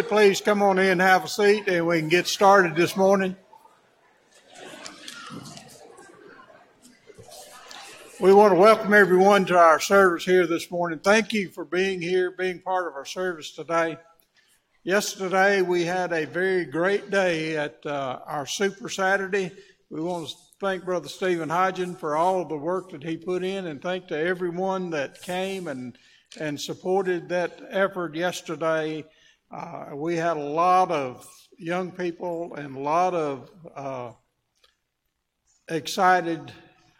[0.00, 2.96] Would, please come on in and have a seat and we can get started this
[2.96, 3.36] morning.
[8.18, 11.00] We want to welcome everyone to our service here this morning.
[11.00, 13.98] Thank you for being here, being part of our service today.
[14.84, 19.50] Yesterday, we had a very great day at uh, our Super Saturday.
[19.90, 23.44] We want to thank Brother Stephen Hodgen for all of the work that he put
[23.44, 25.98] in and thank to everyone that came and,
[26.38, 29.04] and supported that effort yesterday.
[29.52, 31.28] Uh, we had a lot of
[31.58, 34.12] young people and a lot of uh,
[35.68, 36.52] excited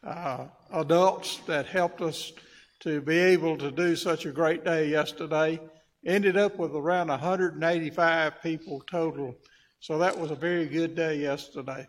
[0.04, 2.32] uh, adults that helped us
[2.80, 5.60] to be able to do such a great day yesterday.
[6.04, 9.36] Ended up with around 185 people total,
[9.78, 11.86] so that was a very good day yesterday.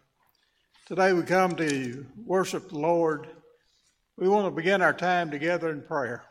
[0.85, 3.27] Today we come to worship the Lord.
[4.15, 6.23] We want to begin our time together in prayer.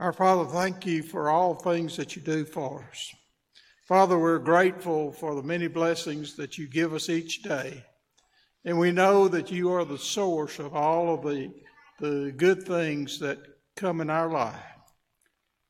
[0.00, 3.12] Our Father, thank you for all things that you do for us.
[3.88, 7.84] Father, we're grateful for the many blessings that you give us each day.
[8.64, 11.50] And we know that you are the source of all of the,
[11.98, 13.38] the good things that
[13.74, 14.54] come in our life.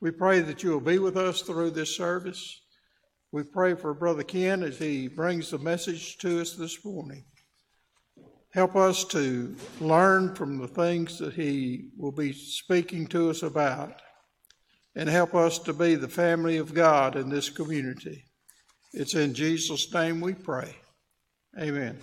[0.02, 2.60] We pray that you will be with us through this service.
[3.32, 7.24] We pray for Brother Ken as he brings the message to us this morning.
[8.52, 14.02] Help us to learn from the things that he will be speaking to us about
[14.98, 18.24] and help us to be the family of God in this community.
[18.92, 20.74] It's in Jesus' name we pray.
[21.56, 21.96] Amen.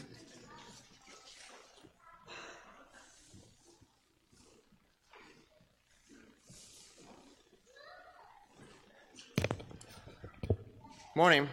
[11.17, 11.49] Morning.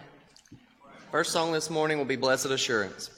[1.10, 3.11] First song this morning will be Blessed Assurance.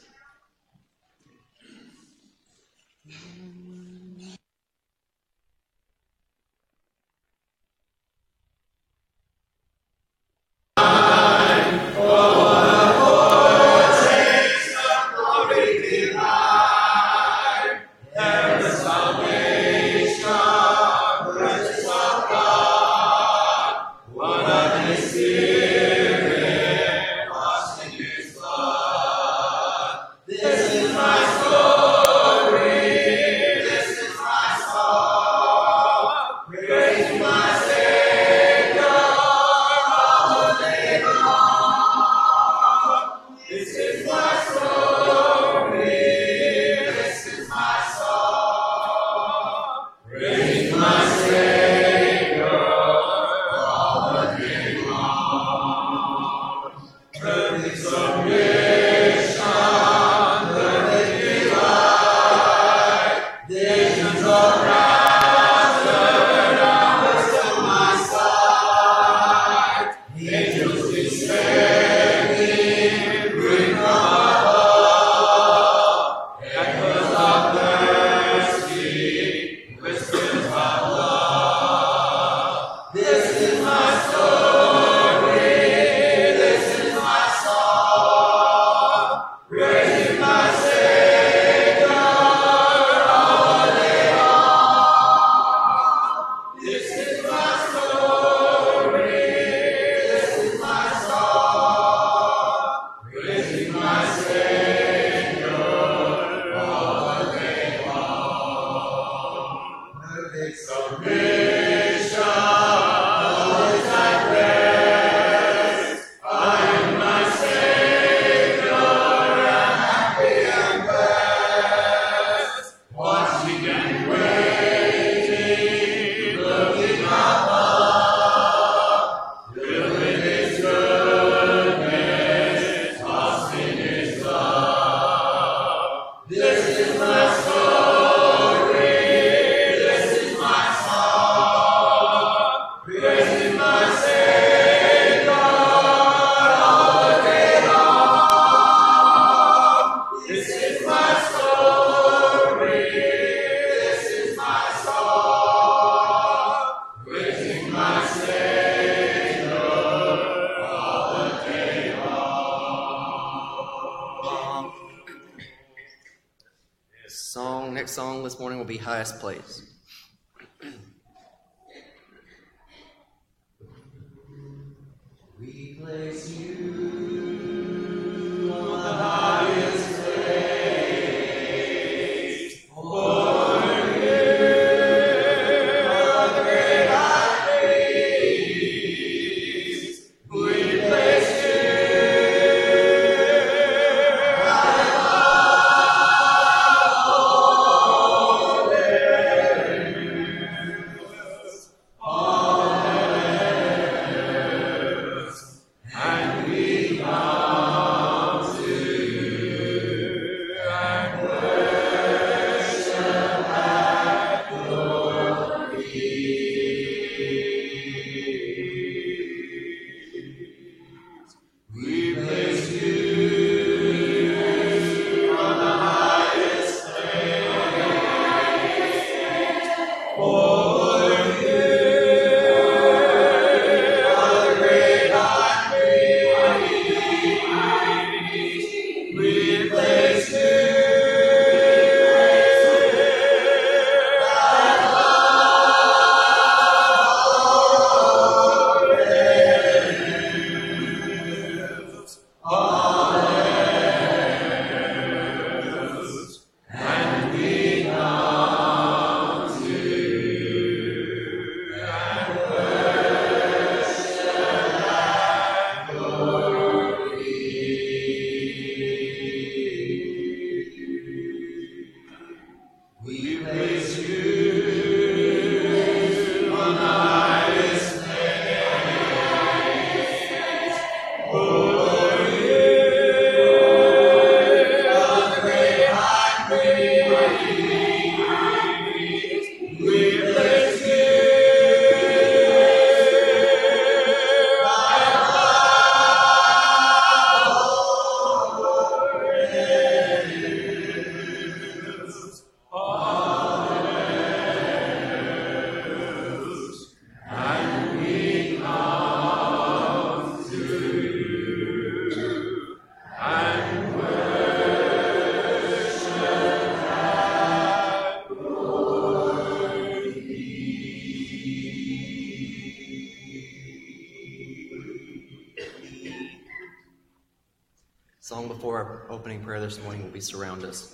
[330.25, 330.94] Surround Us,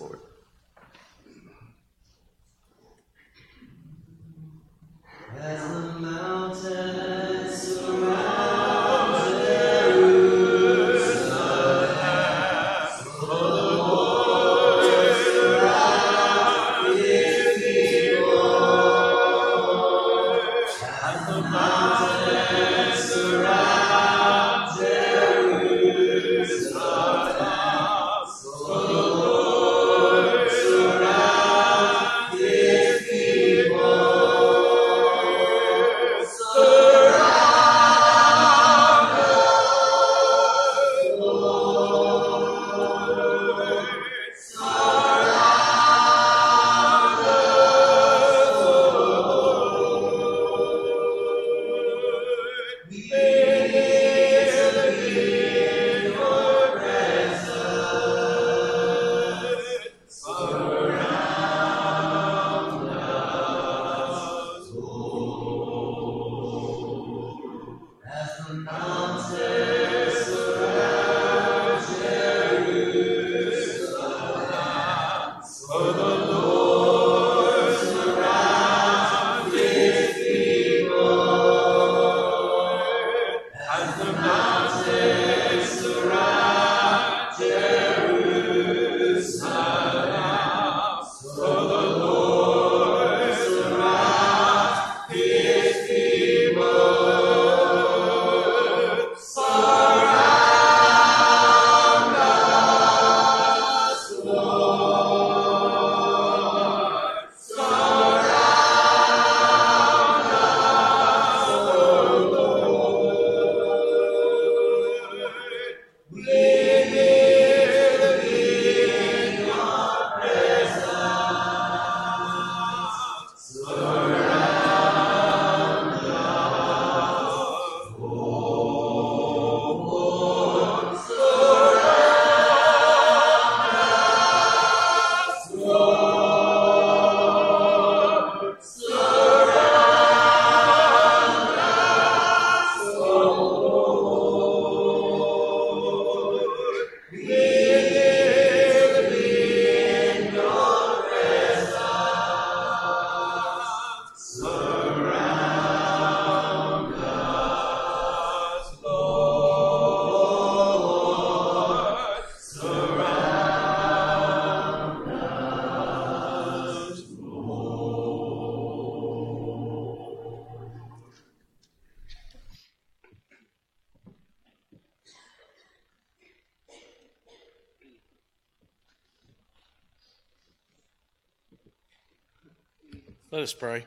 [183.51, 183.87] Let us pray.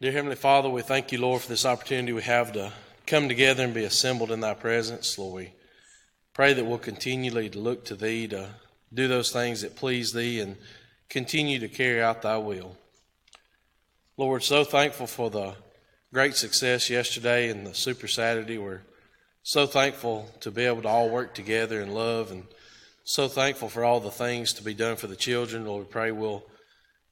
[0.00, 2.72] Dear Heavenly Father, we thank you, Lord, for this opportunity we have to
[3.06, 5.16] come together and be assembled in Thy presence.
[5.16, 5.52] Lord, we
[6.34, 8.48] pray that we'll continually look to Thee to
[8.92, 10.56] do those things that please Thee and
[11.08, 12.76] continue to carry out thy will.
[14.16, 15.54] Lord, so thankful for the
[16.12, 18.58] great success yesterday and the Super Saturday.
[18.58, 18.82] We're
[19.44, 22.48] so thankful to be able to all work together in love and
[23.04, 25.66] so thankful for all the things to be done for the children.
[25.66, 26.42] Lord, we pray we'll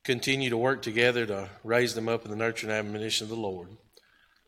[0.04, 3.36] continue to work together to raise them up in the nurture and admonition of the
[3.36, 3.68] Lord.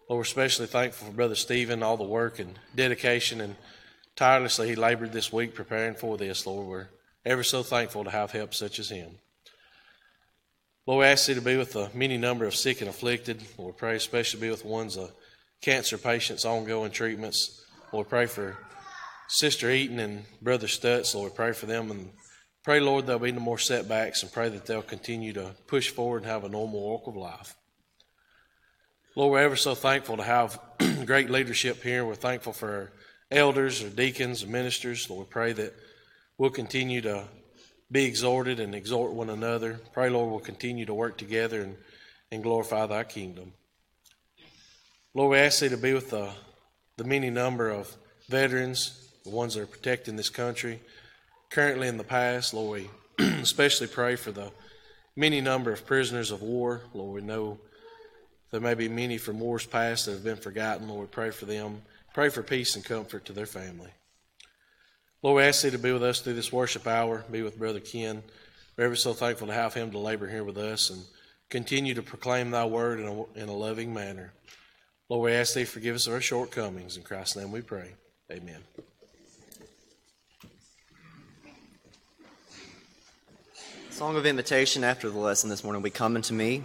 [0.09, 3.57] Lord, we're especially thankful for Brother Stephen, all the work and dedication and
[4.15, 6.67] tirelessly he labored this week preparing for this, Lord.
[6.67, 6.89] We're
[7.25, 9.19] ever so thankful to have help such as him.
[10.87, 13.43] Lord, we ask you to be with the many number of sick and afflicted.
[13.59, 15.11] Lord, we pray especially be with ones of
[15.61, 17.65] cancer patients, ongoing treatments.
[17.93, 18.57] Lord, pray for
[19.29, 21.15] Sister Eaton and Brother Stutz.
[21.15, 22.11] Lord, we pray for them and
[22.67, 26.25] pray, Lord, there'll be no more setbacks and pray that they'll continue to push forward
[26.25, 27.55] and have a normal walk of life.
[29.15, 30.59] Lord, we're ever so thankful to have
[31.07, 32.05] great leadership here.
[32.05, 32.93] We're thankful for our
[33.31, 35.09] elders, our deacons, and ministers.
[35.09, 35.75] Lord, we pray that
[36.39, 37.29] we'll continue to
[37.93, 39.79] be exhorted and exhort one another.
[39.93, 41.77] Pray, Lord, we'll continue to work together and,
[42.33, 43.53] and glorify thy kingdom.
[45.15, 46.31] Lord, we ask thee to be with the,
[46.97, 47.97] the many number of
[48.29, 50.81] veterans, the ones that are protecting this country,
[51.51, 52.55] currently in the past.
[52.55, 52.89] Lord,
[53.19, 54.51] we especially pray for the
[55.15, 56.83] many number of prisoners of war.
[56.93, 57.59] Lord, we know
[58.51, 60.89] there may be many from wars past that have been forgotten.
[60.89, 61.83] Lord, pray for them.
[62.15, 63.91] Pray for peace and comfort to their family.
[65.23, 67.81] Lord, we ask thee to be with us through this worship hour, be with Brother
[67.81, 68.23] Ken.
[68.77, 71.03] We're ever so thankful to have him to labor here with us and
[71.49, 74.33] continue to proclaim thy word in a, in a loving manner.
[75.09, 76.97] Lord, we ask thee forgive us of our shortcomings.
[76.97, 77.95] In Christ's name we pray.
[78.31, 78.63] Amen.
[83.97, 86.63] Song of invitation after the lesson this morning will be Coming to Me.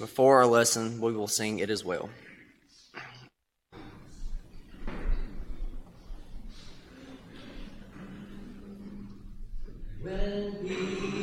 [0.00, 2.10] Before our lesson, we will sing it as Well.
[10.02, 11.19] When we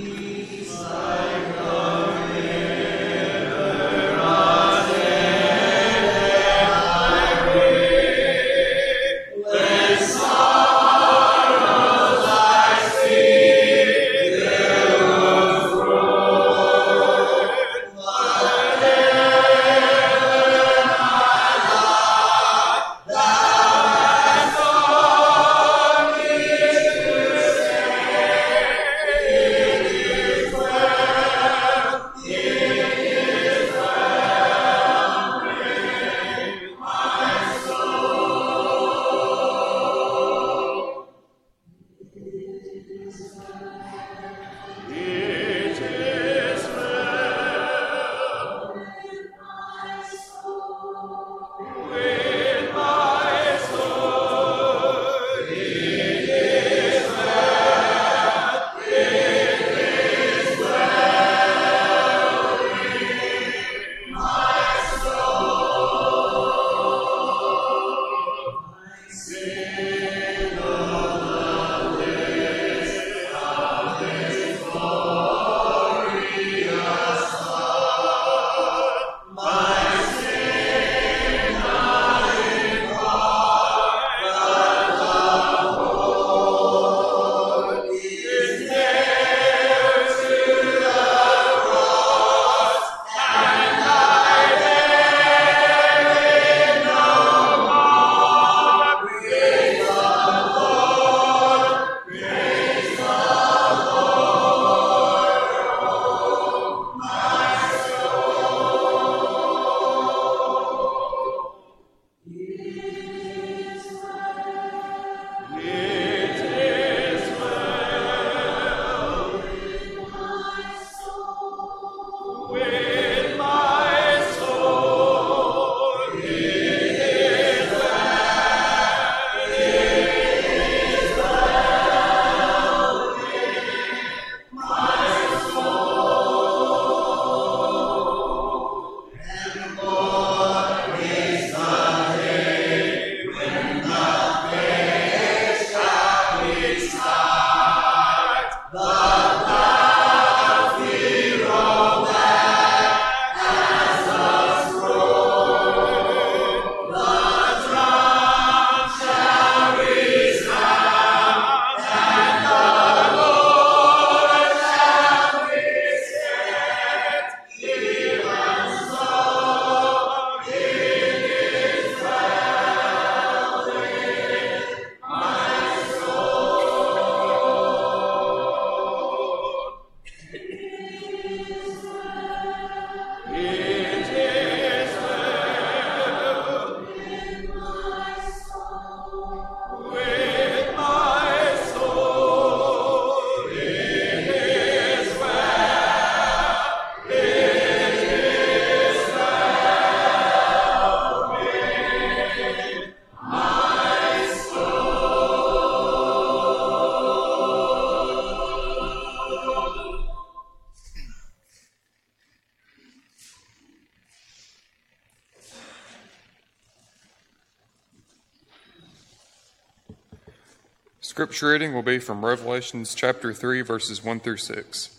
[221.08, 224.90] Scripture reading will be from Revelations chapter 3, verses 1 through 6.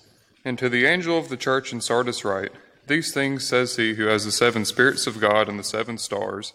[0.42, 2.52] And to the angel of the church in Sardis write,
[2.86, 6.54] These things says he who has the seven spirits of God and the seven stars.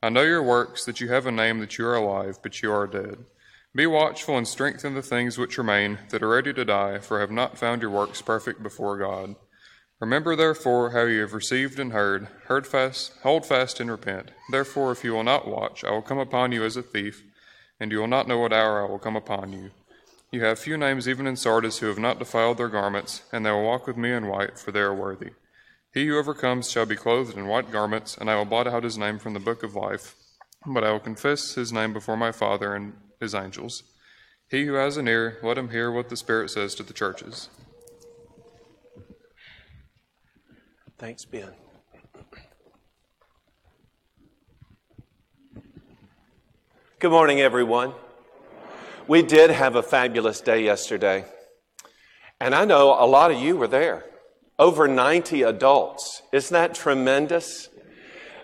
[0.00, 2.70] I know your works, that you have a name that you are alive, but you
[2.70, 3.24] are dead.
[3.74, 7.22] Be watchful and strengthen the things which remain that are ready to die, for I
[7.22, 9.34] have not found your works perfect before God.
[9.98, 14.30] Remember therefore how you have received and heard, heard fast, hold fast and repent.
[14.52, 17.24] Therefore, if you will not watch, I will come upon you as a thief
[17.82, 19.72] and you will not know what hour I will come upon you.
[20.30, 23.50] You have few names even in Sardis who have not defiled their garments, and they
[23.50, 25.30] will walk with me in white, for they are worthy.
[25.92, 28.96] He who overcomes shall be clothed in white garments, and I will blot out his
[28.96, 30.14] name from the book of life.
[30.64, 33.82] But I will confess his name before my Father and his angels.
[34.48, 37.48] He who has an ear, let him hear what the Spirit says to the churches.
[40.98, 41.50] Thanks, Ben.
[47.02, 47.94] Good morning, everyone.
[49.08, 51.24] We did have a fabulous day yesterday.
[52.40, 54.04] And I know a lot of you were there.
[54.56, 56.22] Over 90 adults.
[56.30, 57.68] Isn't that tremendous?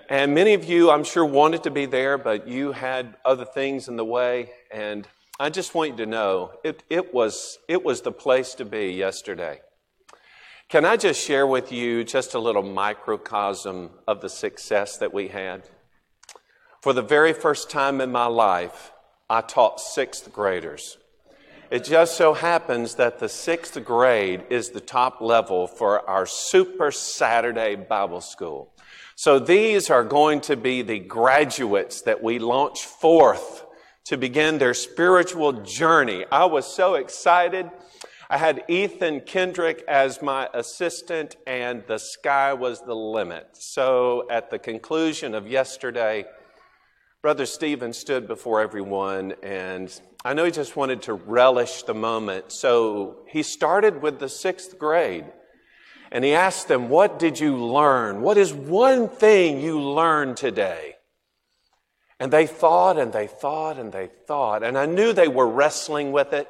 [0.09, 3.87] And many of you, I'm sure, wanted to be there, but you had other things
[3.87, 4.51] in the way.
[4.73, 5.07] And
[5.39, 8.89] I just want you to know it, it, was, it was the place to be
[8.89, 9.61] yesterday.
[10.69, 15.29] Can I just share with you just a little microcosm of the success that we
[15.29, 15.63] had?
[16.81, 18.93] For the very first time in my life,
[19.29, 20.97] I taught sixth graders.
[21.73, 26.93] It just so happens that the sixth grade is the top level for our Super
[26.93, 28.73] Saturday Bible School.
[29.17, 33.67] So these are going to be the graduates that we launch forth
[34.05, 36.25] to begin their spiritual journey.
[36.31, 37.69] I was so excited.
[38.31, 43.49] I had Ethan Kendrick as my assistant, and the sky was the limit.
[43.53, 46.25] So at the conclusion of yesterday,
[47.21, 49.93] Brother Stephen stood before everyone, and
[50.25, 52.53] I know he just wanted to relish the moment.
[52.53, 55.25] So he started with the sixth grade,
[56.13, 58.21] and he asked them, What did you learn?
[58.21, 60.95] What is one thing you learned today?
[62.21, 66.13] And they thought and they thought and they thought, and I knew they were wrestling
[66.13, 66.49] with it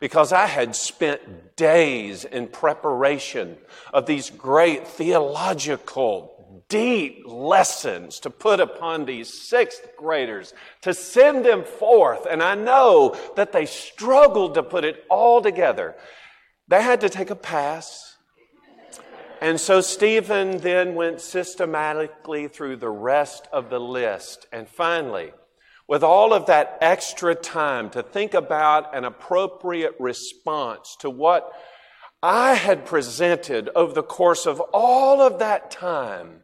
[0.00, 3.56] because I had spent days in preparation
[3.92, 6.37] of these great theological
[6.68, 10.52] deep lessons to put upon these sixth graders,
[10.82, 12.26] to send them forth.
[12.30, 15.96] And I know that they struggled to put it all together.
[16.68, 18.16] They had to take a pass.
[19.40, 24.46] And so Stephen then went systematically through the rest of the list.
[24.52, 25.32] And finally,
[25.86, 31.50] with all of that extra time to think about an appropriate response to what
[32.22, 36.42] I had presented over the course of all of that time,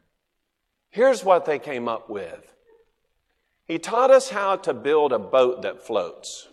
[0.95, 2.55] Here's what they came up with
[3.67, 6.47] He taught us how to build a boat that floats.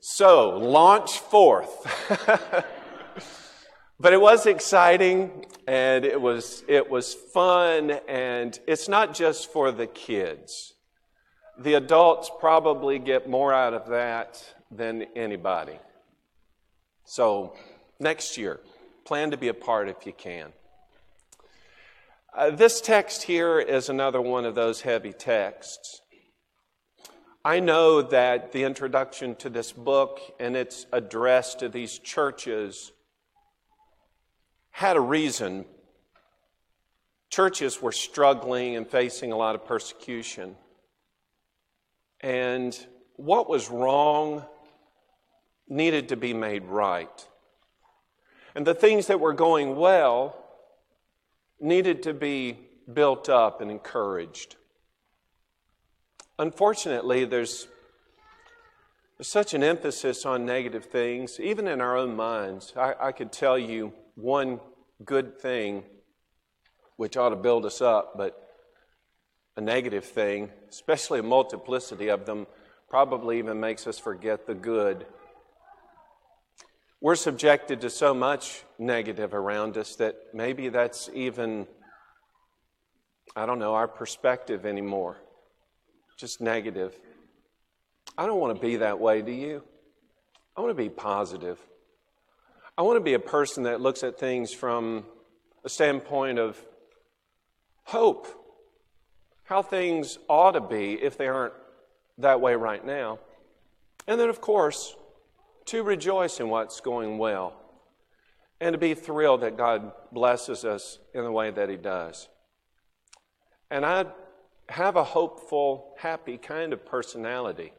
[0.00, 1.72] so, launch forth.
[3.98, 9.72] but it was exciting and it was, it was fun, and it's not just for
[9.72, 10.74] the kids.
[11.58, 15.78] The adults probably get more out of that than anybody.
[17.06, 17.56] So,
[17.98, 18.60] next year,
[19.04, 20.52] Plan to be a part if you can.
[22.32, 26.00] Uh, this text here is another one of those heavy texts.
[27.44, 32.92] I know that the introduction to this book and its address to these churches
[34.70, 35.64] had a reason.
[37.30, 40.54] Churches were struggling and facing a lot of persecution.
[42.20, 42.78] And
[43.16, 44.44] what was wrong
[45.68, 47.26] needed to be made right.
[48.54, 50.36] And the things that were going well
[51.60, 52.58] needed to be
[52.92, 54.56] built up and encouraged.
[56.38, 57.68] Unfortunately, there's,
[59.22, 62.72] such an emphasis on negative things, even in our own minds.
[62.76, 64.60] I, I could tell you one
[65.04, 65.84] good thing,
[66.96, 68.48] which ought to build us up, but
[69.56, 72.46] a negative thing, especially a multiplicity of them,
[72.88, 75.06] probably even makes us forget the good
[77.00, 81.66] we're subjected to so much negative around us that maybe that's even,
[83.34, 85.16] I don't know, our perspective anymore.
[86.18, 86.94] Just negative.
[88.18, 89.62] I don't want to be that way, do you?
[90.56, 91.58] I want to be positive.
[92.76, 95.04] I want to be a person that looks at things from
[95.64, 96.62] a standpoint of
[97.84, 98.26] hope,
[99.44, 101.54] how things ought to be if they aren't
[102.18, 103.18] that way right now.
[104.06, 104.94] And then, of course,
[105.70, 107.54] to rejoice in what's going well
[108.60, 112.28] and to be thrilled that God blesses us in the way that He does.
[113.70, 114.06] And I
[114.68, 117.72] have a hopeful, happy kind of personality.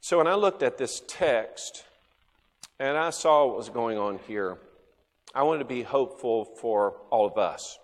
[0.00, 1.84] So when I looked at this text
[2.80, 4.58] and I saw what was going on here,
[5.36, 7.78] I wanted to be hopeful for all of us.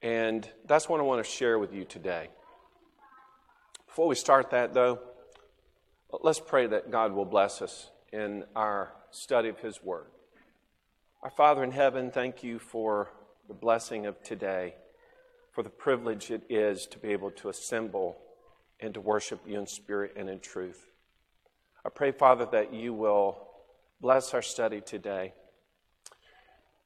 [0.00, 2.28] And that's what I want to share with you today.
[3.86, 4.98] Before we start that, though,
[6.22, 10.06] let's pray that God will bless us in our study of His Word.
[11.22, 13.10] Our Father in heaven, thank you for
[13.46, 14.74] the blessing of today,
[15.52, 18.16] for the privilege it is to be able to assemble
[18.80, 20.90] and to worship you in spirit and in truth.
[21.84, 23.48] I pray, Father, that you will
[24.00, 25.34] bless our study today.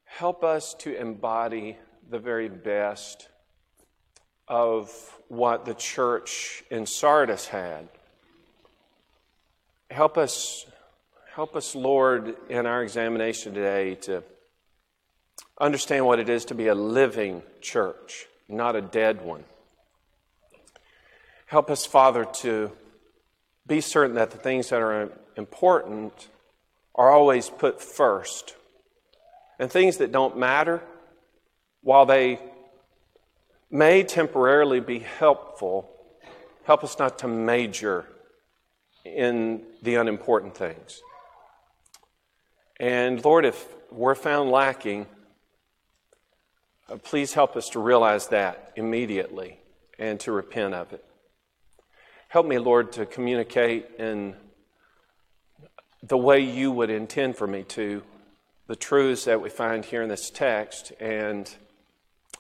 [0.05, 1.77] Help us to embody
[2.11, 3.29] the very best
[4.49, 4.91] of
[5.29, 7.89] what the church in Sardis had.
[9.95, 10.67] Help us,
[11.37, 14.25] help us, Lord, in our examination today to
[15.57, 19.45] understand what it is to be a living church, not a dead one.
[21.47, 22.73] Help us, Father, to
[23.69, 26.27] be certain that the things that are important
[26.97, 28.57] are always put first.
[29.61, 30.83] And things that don't matter,
[31.83, 32.41] while they
[33.71, 35.89] may temporarily be helpful,
[36.65, 38.07] help us not to major
[39.05, 41.03] in the unimportant things.
[42.81, 45.07] And Lord, if we're found lacking,
[46.89, 49.61] uh, please help us to realize that immediately
[49.99, 51.05] and to repent of it.
[52.29, 54.35] Help me, Lord, to communicate in
[56.03, 58.03] the way you would intend for me to
[58.67, 61.55] the truths that we find here in this text, and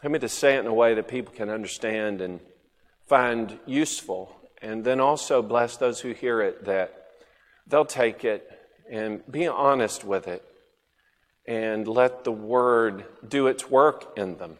[0.00, 2.40] help me to say it in a way that people can understand and
[3.06, 4.34] find useful.
[4.64, 7.10] And then also bless those who hear it that
[7.66, 8.50] they'll take it
[8.90, 10.42] and be honest with it
[11.46, 14.56] and let the word do its work in them.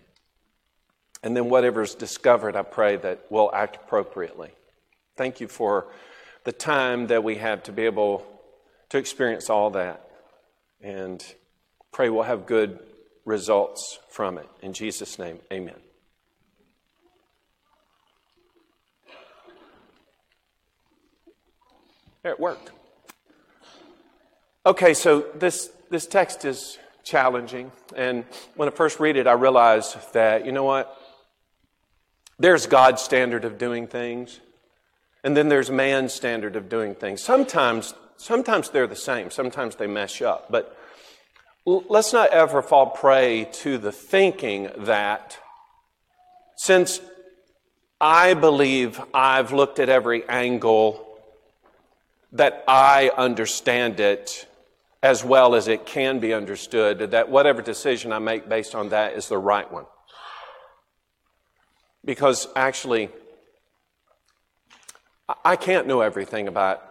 [1.22, 4.50] And then whatever's discovered, I pray that we'll act appropriately.
[5.16, 5.86] Thank you for
[6.44, 8.26] the time that we have to be able
[8.90, 10.06] to experience all that.
[10.82, 11.24] And
[11.92, 12.78] pray we'll have good
[13.24, 14.48] results from it.
[14.60, 15.83] In Jesus' name, amen.
[22.24, 22.70] It worked.
[24.66, 27.70] Okay, so this this text is challenging.
[27.94, 28.24] And
[28.56, 30.96] when I first read it, I realized that, you know what?
[32.38, 34.40] There's God's standard of doing things,
[35.22, 37.22] and then there's man's standard of doing things.
[37.22, 40.50] Sometimes, sometimes they're the same, sometimes they mesh up.
[40.50, 40.76] But
[41.66, 45.38] let's not ever fall prey to the thinking that
[46.56, 47.00] since
[48.00, 51.03] I believe I've looked at every angle,
[52.34, 54.46] that I understand it,
[55.02, 59.14] as well as it can be understood, that whatever decision I make based on that
[59.14, 59.86] is the right one.
[62.04, 63.08] Because actually,
[65.44, 66.82] I can't know everything about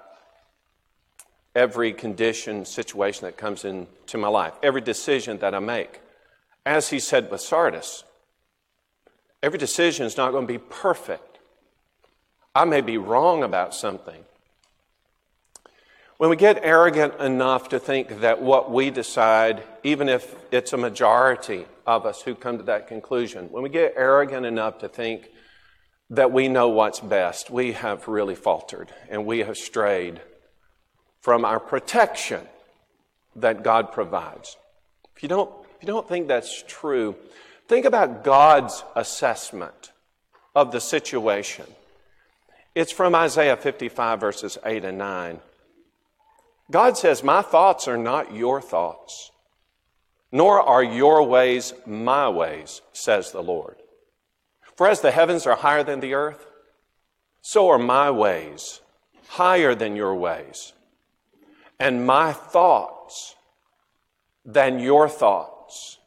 [1.54, 6.00] every condition, situation that comes into my life, every decision that I make.
[6.66, 8.06] As he said with Sardis,
[9.44, 11.40] every decision is not going to be perfect.
[12.56, 14.24] I may be wrong about something.
[16.18, 20.78] When we get arrogant enough to think that what we decide, even if it's a
[20.78, 25.30] majority of us who come to that conclusion, when we get arrogant enough to think
[26.12, 30.22] that we know what's best, we have really faltered and we have strayed
[31.20, 32.48] from our protection
[33.36, 34.56] that God provides.
[35.16, 37.16] If you don't, if you don't think that's true,
[37.68, 39.92] think about God's assessment
[40.54, 41.66] of the situation.
[42.76, 45.40] It's from Isaiah 55, verses 8 and 9.
[46.72, 49.32] God says, My thoughts are not your thoughts,
[50.32, 53.78] nor are your ways my ways, says the Lord.
[54.76, 56.46] For as the heavens are higher than the earth,
[57.42, 58.82] so are my ways
[59.28, 60.74] higher than your ways,
[61.80, 63.36] and my thoughts
[64.46, 65.98] than your thoughts.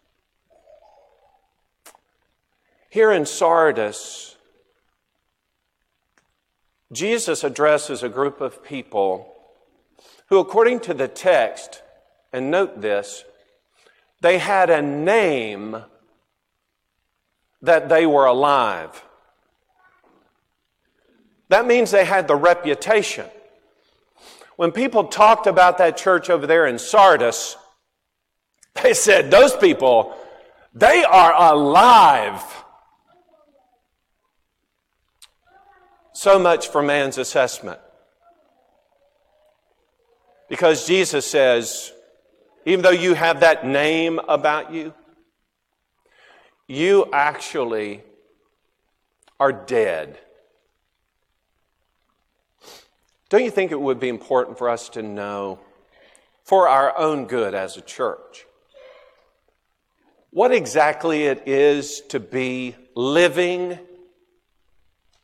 [2.88, 4.36] Here in Sardis,
[6.92, 9.35] Jesus addresses a group of people
[10.26, 11.82] who, according to the text,
[12.32, 13.24] and note this,
[14.20, 15.76] they had a name
[17.62, 19.02] that they were alive.
[21.48, 23.26] That means they had the reputation.
[24.56, 27.56] When people talked about that church over there in Sardis,
[28.82, 30.16] they said, Those people,
[30.74, 32.42] they are alive.
[36.12, 37.78] So much for man's assessment.
[40.48, 41.92] Because Jesus says,
[42.64, 44.94] even though you have that name about you,
[46.68, 48.02] you actually
[49.38, 50.18] are dead.
[53.28, 55.58] Don't you think it would be important for us to know,
[56.44, 58.46] for our own good as a church,
[60.30, 63.78] what exactly it is to be living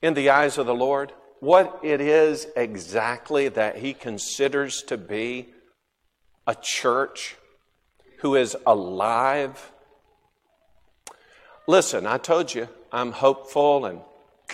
[0.00, 1.12] in the eyes of the Lord?
[1.42, 5.48] What it is exactly that He considers to be
[6.46, 7.34] a church
[8.20, 9.72] who is alive?
[11.66, 14.02] Listen, I told you I'm hopeful and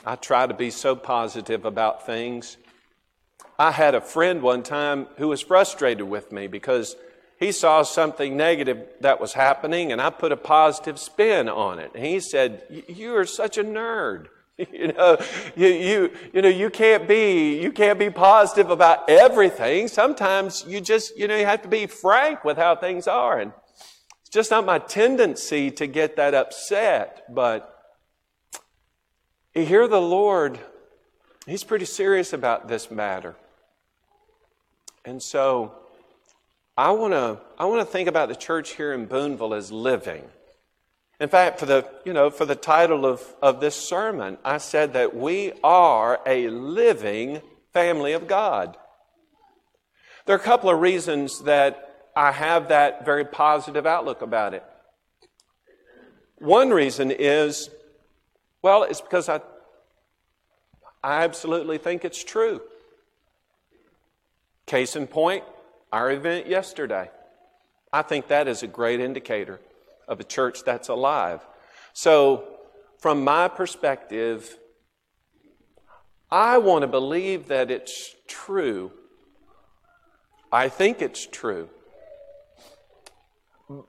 [0.06, 2.56] I try to be so positive about things.
[3.58, 6.96] I had a friend one time who was frustrated with me because
[7.38, 11.90] he saw something negative that was happening and I put a positive spin on it.
[11.94, 14.28] And he said, You are such a nerd.
[14.72, 15.18] You know,
[15.54, 19.86] you, you, you know, you can't be, you can't be positive about everything.
[19.86, 23.38] Sometimes you just, you know, you have to be frank with how things are.
[23.38, 23.52] And
[24.20, 27.72] it's just not my tendency to get that upset, but
[29.54, 30.58] you hear the Lord,
[31.48, 33.34] He's pretty serious about this matter.
[35.06, 35.72] And so
[36.76, 40.24] I want to I want to think about the church here in Boonville as living.
[41.20, 44.92] In fact, for the, you know, for the title of, of this sermon, I said
[44.92, 48.76] that we are a living family of God.
[50.26, 54.62] There are a couple of reasons that I have that very positive outlook about it.
[56.36, 57.68] One reason is,
[58.62, 59.40] well, it's because I,
[61.02, 62.60] I absolutely think it's true.
[64.66, 65.42] Case in point,
[65.92, 67.10] our event yesterday.
[67.92, 69.58] I think that is a great indicator
[70.08, 71.46] of a church that's alive.
[71.92, 72.44] So,
[72.98, 74.58] from my perspective,
[76.30, 78.90] I want to believe that it's true.
[80.50, 81.68] I think it's true.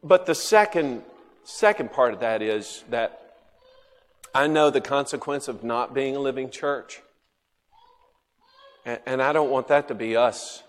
[0.04, 1.04] But the second,
[1.44, 3.36] second part of that is that
[4.36, 7.02] I know the consequence of not being a living church.
[8.86, 10.64] And I don't want that to be us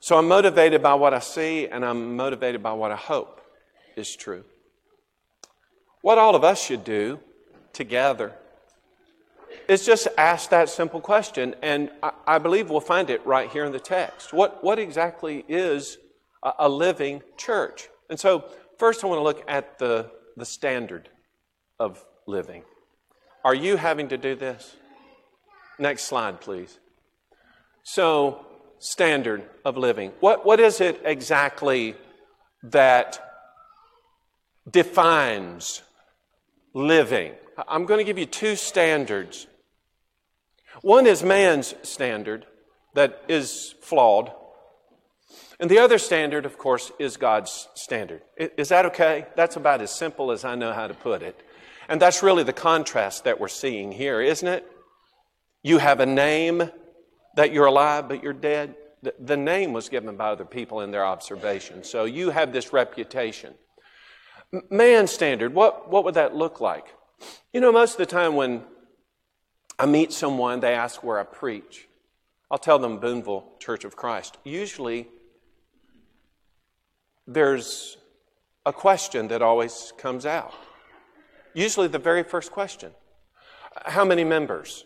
[0.00, 3.37] so I'm motivated by what I see, and I'm motivated by what I hope
[3.98, 4.44] is true.
[6.02, 7.18] What all of us should do
[7.72, 8.32] together
[9.68, 11.90] is just ask that simple question, and
[12.26, 14.32] I, believe we'll find it right here in the text.
[14.32, 15.98] What, what exactly is
[16.42, 17.88] a, a living church?
[18.08, 18.44] And so,
[18.78, 21.08] first, I want to look at the, the standard
[21.78, 22.62] of living.
[23.44, 24.76] Are you having to do this?
[25.78, 26.78] Next slide, please.
[27.84, 28.46] So,
[28.78, 30.12] standard of living?
[30.20, 31.94] What, what is it exactly
[32.62, 33.27] that
[34.68, 35.82] defines
[36.74, 37.32] living?
[37.66, 39.46] I'm going to give you two standards.
[40.82, 42.46] One is man's standard
[42.94, 44.32] that is flawed.
[45.60, 48.22] And the other standard, of course, is God's standard.
[48.36, 49.26] Is that okay?
[49.36, 51.40] That's about as simple as I know how to put it.
[51.88, 54.70] And that's really the contrast that we're seeing here, isn't it?
[55.62, 56.70] You have a name
[57.34, 58.74] that you're alive but you're dead.
[59.20, 61.84] The, name was given by other people in their observation.
[61.84, 63.54] So you have this reputation.
[64.70, 66.94] Man standard, what, what would that look like?
[67.52, 68.62] You know, most of the time when
[69.78, 71.88] I meet someone, they ask where I preach.
[72.50, 74.38] I'll tell them Boonville Church of Christ.
[74.44, 75.06] Usually,
[77.26, 77.98] there's
[78.64, 80.54] a question that always comes out.
[81.52, 82.92] Usually, the very first question
[83.84, 84.84] How many members?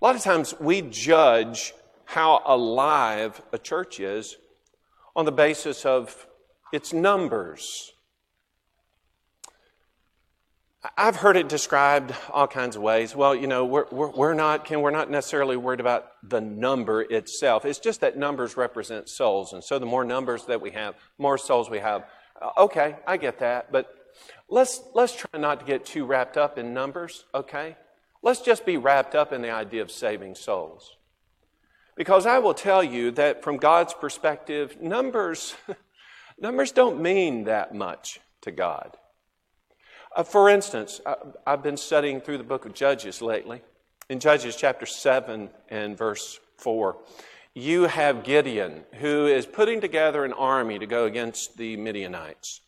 [0.00, 1.72] A lot of times we judge
[2.04, 4.36] how alive a church is
[5.16, 6.26] on the basis of
[6.74, 7.92] its numbers.
[10.98, 13.16] I've heard it described all kinds of ways.
[13.16, 17.00] Well, you know, we're, we're, we're, not, Ken, we're not necessarily worried about the number
[17.00, 17.64] itself.
[17.64, 19.54] It's just that numbers represent souls.
[19.54, 22.04] And so the more numbers that we have, more souls we have.
[22.42, 23.72] Uh, okay, I get that.
[23.72, 23.86] But
[24.50, 27.76] let's, let's try not to get too wrapped up in numbers, okay?
[28.20, 30.96] Let's just be wrapped up in the idea of saving souls.
[31.96, 35.54] Because I will tell you that from God's perspective, numbers,
[36.38, 38.96] numbers don't mean that much to God.
[40.14, 41.16] Uh, for instance, I,
[41.46, 43.62] I've been studying through the book of Judges lately.
[44.08, 46.96] In Judges chapter 7 and verse 4,
[47.54, 52.60] you have Gideon, who is putting together an army to go against the Midianites.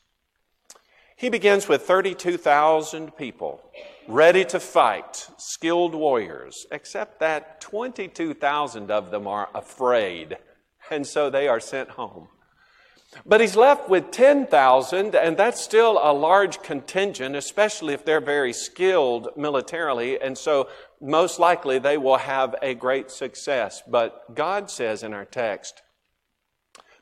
[1.17, 3.63] He begins with 32,000 people
[4.07, 10.37] ready to fight, skilled warriors, except that 22,000 of them are afraid,
[10.91, 12.29] and so they are sent home.
[13.25, 18.53] But he's left with 10,000, and that's still a large contingent, especially if they're very
[18.53, 20.69] skilled militarily, and so
[21.01, 23.83] most likely they will have a great success.
[23.89, 25.83] But God says in our text,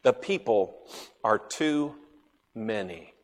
[0.02, 0.86] the people
[1.22, 1.96] are too
[2.54, 3.14] many.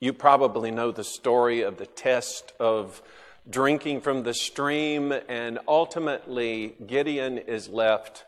[0.00, 3.02] You probably know the story of the test of
[3.48, 8.24] drinking from the stream, and ultimately, Gideon is left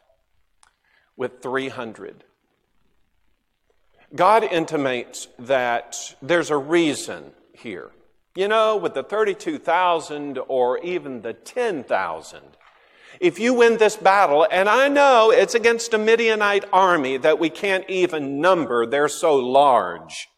[1.16, 2.24] with 300.
[4.14, 7.90] God intimates that there's a reason here.
[8.34, 12.40] You know, with the 32,000 or even the 10,000,
[13.20, 17.50] if you win this battle, and I know it's against a Midianite army that we
[17.50, 20.28] can't even number, they're so large.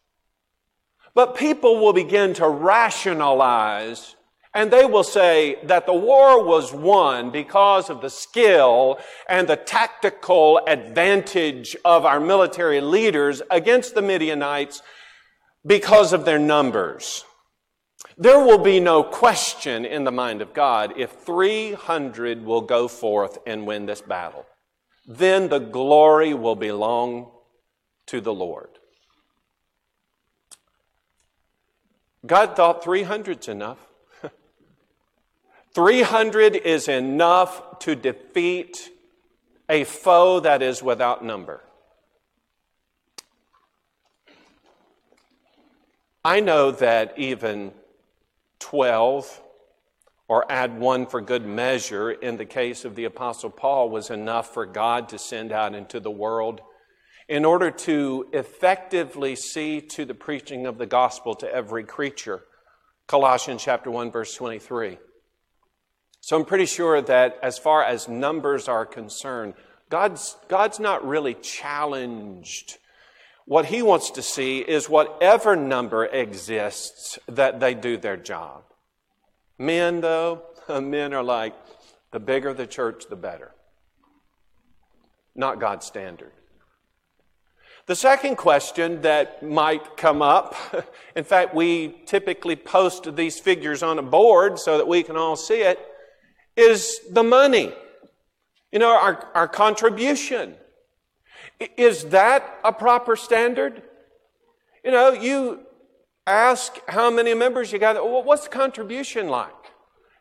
[1.13, 4.15] But people will begin to rationalize
[4.53, 8.99] and they will say that the war was won because of the skill
[9.29, 14.81] and the tactical advantage of our military leaders against the Midianites
[15.65, 17.23] because of their numbers.
[18.17, 23.37] There will be no question in the mind of God if 300 will go forth
[23.47, 24.45] and win this battle.
[25.07, 27.31] Then the glory will belong
[28.07, 28.69] to the Lord.
[32.25, 33.79] God thought 300's enough.
[35.73, 38.89] 300 is enough to defeat
[39.69, 41.61] a foe that is without number.
[46.23, 47.71] I know that even
[48.59, 49.41] 12
[50.27, 54.53] or add one for good measure in the case of the Apostle Paul was enough
[54.53, 56.61] for God to send out into the world
[57.27, 62.43] in order to effectively see to the preaching of the gospel to every creature.
[63.07, 64.97] Colossians chapter 1 verse 23.
[66.31, 69.53] So I'm pretty sure that as far as numbers are concerned,
[69.89, 72.77] God's, God's not really challenged.
[73.43, 78.63] What he wants to see is whatever number exists, that they do their job.
[79.59, 81.53] Men, though, men are like,
[82.11, 83.51] the bigger the church, the better.
[85.35, 86.31] Not God's standard.
[87.87, 90.55] The second question that might come up,
[91.13, 95.35] in fact, we typically post these figures on a board so that we can all
[95.35, 95.89] see it
[96.55, 97.73] is the money.
[98.71, 100.55] You know, our, our contribution.
[101.77, 103.83] Is that a proper standard?
[104.83, 105.59] You know, you
[106.25, 107.95] ask how many members you got.
[107.95, 109.51] Well, what's the contribution like?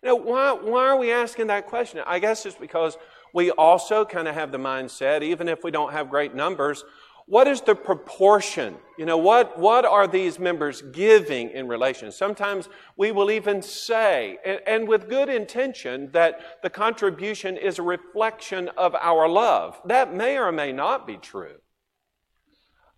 [0.03, 2.03] You know, why, why are we asking that question?
[2.07, 2.97] I guess it's because
[3.33, 6.85] we also kind of have the mindset, even if we don't have great numbers,
[7.31, 8.75] what is the proportion?
[8.99, 12.11] You know, what, what are these members giving in relation?
[12.11, 17.83] Sometimes we will even say, and, and with good intention, that the contribution is a
[17.83, 19.81] reflection of our love.
[19.85, 21.59] That may or may not be true.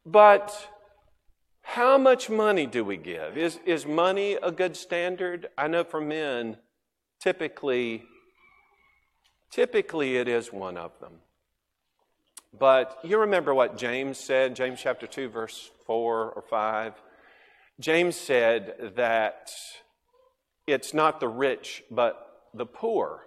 [0.06, 0.66] But
[1.60, 3.36] how much money do we give?
[3.36, 5.50] Is, is money a good standard?
[5.58, 6.56] I know for men,
[7.20, 8.04] typically,
[9.50, 11.20] typically it is one of them.
[12.58, 16.94] But you remember what James said, James chapter 2, verse 4 or 5.
[17.80, 19.50] James said that
[20.66, 23.26] it's not the rich, but the poor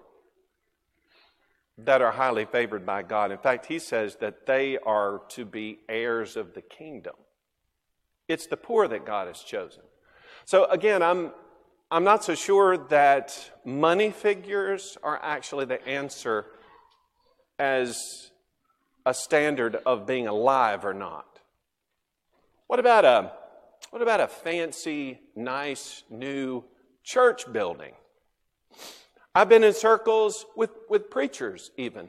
[1.78, 3.32] that are highly favored by God.
[3.32, 7.16] In fact, he says that they are to be heirs of the kingdom.
[8.28, 9.84] It's the poor that God has chosen.
[10.46, 11.32] So again, I'm,
[11.92, 16.46] I'm not so sure that money figures are actually the answer
[17.60, 18.32] as
[19.06, 21.40] a standard of being alive or not?
[22.68, 23.32] What about a,
[23.92, 26.64] what about a fancy, nice, new
[27.04, 27.94] church building?
[29.34, 32.08] I've been in circles with, with preachers, even,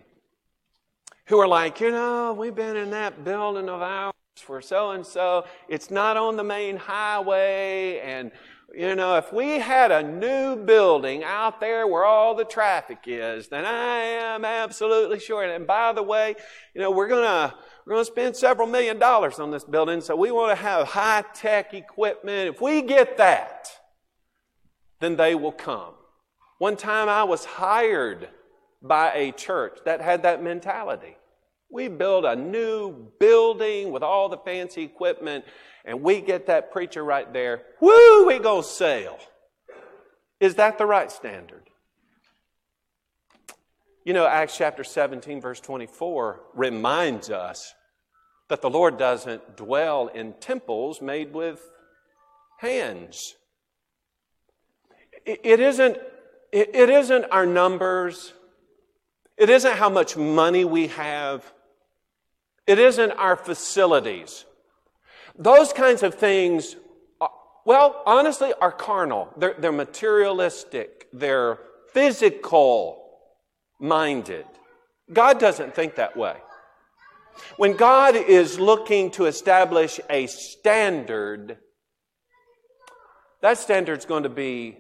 [1.26, 5.04] who are like, you know, we've been in that building of ours for so and
[5.04, 5.44] so.
[5.68, 8.30] It's not on the main highway, and
[8.74, 13.48] you know, if we had a new building out there where all the traffic is,
[13.48, 15.44] then I am absolutely sure.
[15.44, 16.34] And by the way,
[16.74, 17.54] you know, we're gonna
[17.86, 21.24] we're gonna spend several million dollars on this building, so we want to have high
[21.34, 22.54] tech equipment.
[22.54, 23.70] If we get that,
[25.00, 25.94] then they will come.
[26.58, 28.28] One time I was hired
[28.82, 31.16] by a church that had that mentality.
[31.70, 35.44] We build a new building with all the fancy equipment,
[35.86, 39.18] and we get that preacher right there, woo, we go sail.
[40.40, 41.62] Is that the right standard?
[44.04, 47.74] You know, Acts chapter 17, verse 24 reminds us
[48.48, 51.60] that the Lord doesn't dwell in temples made with
[52.58, 53.34] hands.
[55.24, 55.98] It isn't,
[56.52, 58.32] it isn't our numbers.
[59.36, 61.52] It isn't how much money we have.
[62.66, 64.45] It isn't our facilities.
[65.38, 66.76] Those kinds of things,
[67.20, 67.28] uh,
[67.64, 69.32] well, honestly, are carnal.
[69.36, 71.08] They're, they're materialistic.
[71.12, 71.58] They're
[71.92, 73.02] physical
[73.78, 74.46] minded.
[75.12, 76.36] God doesn't think that way.
[77.58, 81.58] When God is looking to establish a standard,
[83.42, 84.78] That standard's going to be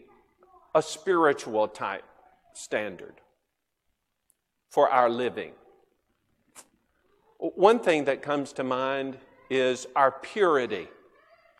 [0.74, 2.04] a spiritual type
[2.54, 3.20] standard
[4.70, 5.52] for our living.
[7.38, 9.18] One thing that comes to mind
[9.50, 10.88] is our purity.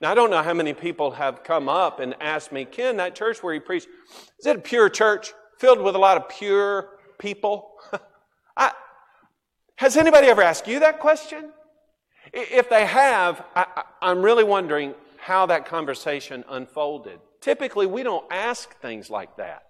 [0.01, 3.15] Now, I don't know how many people have come up and asked me, Ken, that
[3.15, 3.87] church where you preach,
[4.39, 7.71] is it a pure church filled with a lot of pure people?
[8.57, 8.73] I,
[9.77, 11.51] has anybody ever asked you that question?
[12.33, 17.21] If they have, I, I'm really wondering how that conversation unfolded.
[17.41, 19.63] Typically, we don't ask things like that.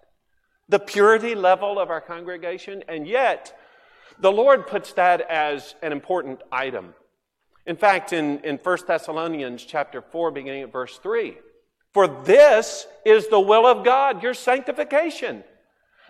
[0.67, 3.57] The purity level of our congregation, and yet
[4.19, 6.93] the Lord puts that as an important item.
[7.67, 11.37] In fact, in, in 1 Thessalonians chapter 4, beginning at verse 3,
[11.93, 15.43] for this is the will of God, your sanctification,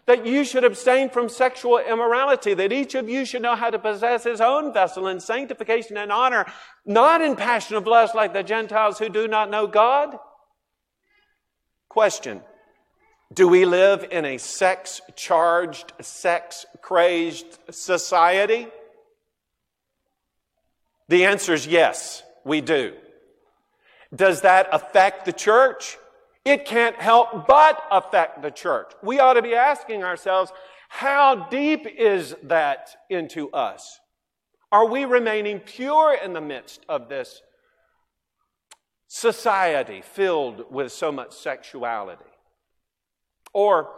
[0.05, 3.79] that you should abstain from sexual immorality, that each of you should know how to
[3.79, 6.45] possess his own vessel in sanctification and honor,
[6.85, 10.15] not in passion of lust like the Gentiles who do not know God.
[11.89, 12.41] Question
[13.33, 18.67] Do we live in a sex charged, sex crazed society?
[21.09, 22.93] The answer is yes, we do.
[24.15, 25.97] Does that affect the church?
[26.45, 28.91] It can't help but affect the church.
[29.03, 30.51] We ought to be asking ourselves,
[30.89, 33.99] how deep is that into us?
[34.71, 37.41] Are we remaining pure in the midst of this
[39.07, 42.23] society filled with so much sexuality?
[43.53, 43.89] Or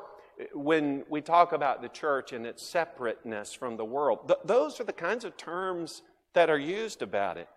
[0.53, 4.85] when we talk about the church and its separateness from the world, th- those are
[4.85, 6.01] the kinds of terms
[6.33, 7.47] that are used about it.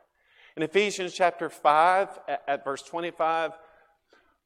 [0.56, 2.08] In Ephesians chapter 5,
[2.46, 3.52] at, verse 25,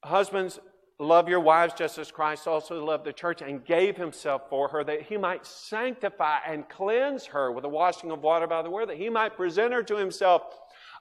[0.05, 0.61] husbands,
[0.99, 4.85] love your wives just as Christ also loved the church and gave himself for her
[4.85, 8.89] that he might sanctify and cleanse her with the washing of water by the word,
[8.89, 10.43] that he might present her to himself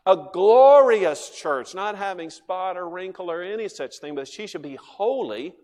[0.08, 4.62] a glorious church, not having spot or wrinkle or any such thing, but she should
[4.62, 5.56] be holy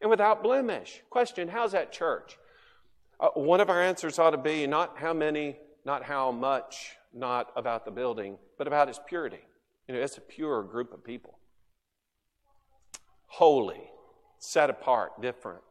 [0.00, 1.02] and without blemish.
[1.10, 2.38] Question How's that church?
[3.18, 7.52] Uh, one of our answers ought to be not how many not how much, not
[7.56, 9.40] about the building, but about its purity.
[9.88, 11.38] You know, it's a pure group of people.
[13.26, 13.90] Holy,
[14.38, 15.62] set apart, different.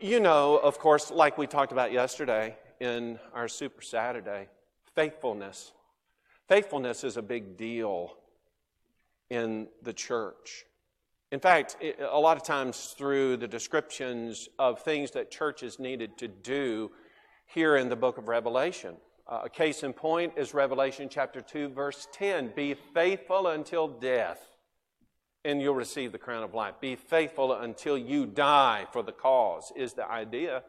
[0.00, 4.48] You know, of course, like we talked about yesterday in our Super Saturday,
[4.94, 5.72] faithfulness.
[6.48, 8.14] Faithfulness is a big deal
[9.30, 10.64] in the church.
[11.32, 16.28] In fact, a lot of times through the descriptions of things that churches needed to
[16.28, 16.92] do,
[17.46, 18.96] here in the book of Revelation.
[19.26, 22.52] Uh, a case in point is Revelation chapter 2, verse 10.
[22.54, 24.40] Be faithful until death,
[25.44, 26.74] and you'll receive the crown of life.
[26.80, 30.62] Be faithful until you die for the cause, is the idea.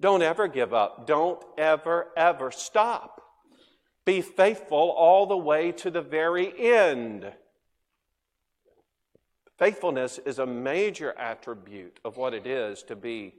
[0.00, 1.06] Don't ever give up.
[1.06, 3.22] Don't ever, ever stop.
[4.04, 7.32] Be faithful all the way to the very end.
[9.58, 13.34] Faithfulness is a major attribute of what it is to be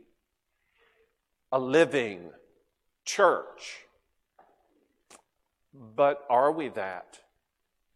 [1.51, 2.31] a living,
[3.05, 3.85] church.
[5.73, 7.19] But are we that?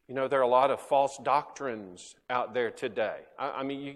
[0.08, 3.20] You know, there are a lot of false doctrines out there today.
[3.38, 3.96] I, I mean, you,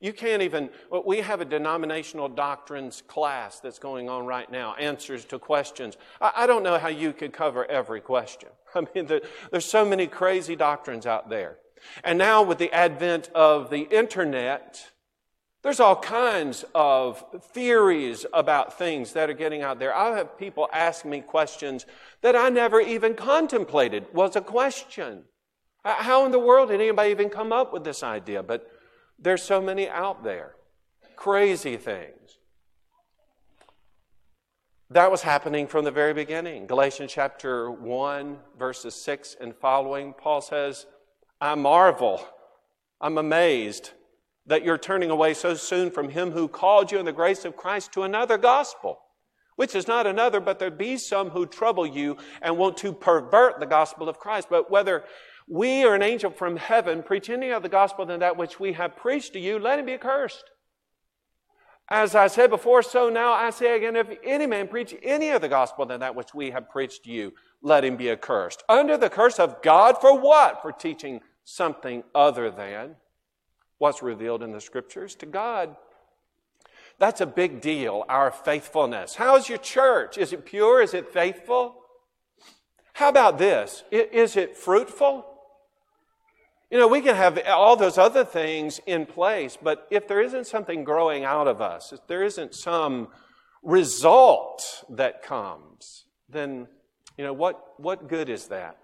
[0.00, 4.74] you can't even, well, we have a denominational doctrines class that's going on right now,
[4.74, 5.96] answers to questions.
[6.20, 8.48] I, I don't know how you could cover every question.
[8.74, 9.20] I mean, there,
[9.52, 11.58] there's so many crazy doctrines out there.
[12.04, 14.91] And now, with the advent of the internet,
[15.62, 19.94] there's all kinds of theories about things that are getting out there.
[19.94, 21.86] I have people ask me questions
[22.20, 25.24] that I never even contemplated was a question.
[25.84, 28.42] How in the world did anybody even come up with this idea?
[28.42, 28.68] But
[29.18, 30.56] there's so many out there.
[31.14, 32.38] Crazy things.
[34.90, 36.66] That was happening from the very beginning.
[36.66, 40.86] Galatians chapter 1, verses 6 and following, Paul says,
[41.40, 42.26] I marvel,
[43.00, 43.92] I'm amazed
[44.46, 47.56] that you're turning away so soon from him who called you in the grace of
[47.56, 48.98] Christ to another gospel,
[49.56, 53.60] which is not another, but there be some who trouble you and want to pervert
[53.60, 54.48] the gospel of Christ.
[54.50, 55.04] But whether
[55.48, 58.96] we or an angel from heaven preach any other gospel than that which we have
[58.96, 60.44] preached to you, let him be accursed.
[61.88, 65.48] As I said before, so now I say again, if any man preach any other
[65.48, 68.62] gospel than that which we have preached to you, let him be accursed.
[68.68, 70.62] Under the curse of God for what?
[70.62, 72.96] For teaching something other than
[73.82, 75.74] what's revealed in the scriptures to God.
[77.00, 79.16] That's a big deal, our faithfulness.
[79.16, 80.16] How's your church?
[80.16, 80.80] Is it pure?
[80.80, 81.74] Is it faithful?
[82.92, 83.82] How about this?
[83.90, 85.26] Is it fruitful?
[86.70, 90.46] You know, we can have all those other things in place, but if there isn't
[90.46, 93.08] something growing out of us, if there isn't some
[93.64, 96.68] result that comes, then,
[97.18, 98.78] you know, what, what good is that?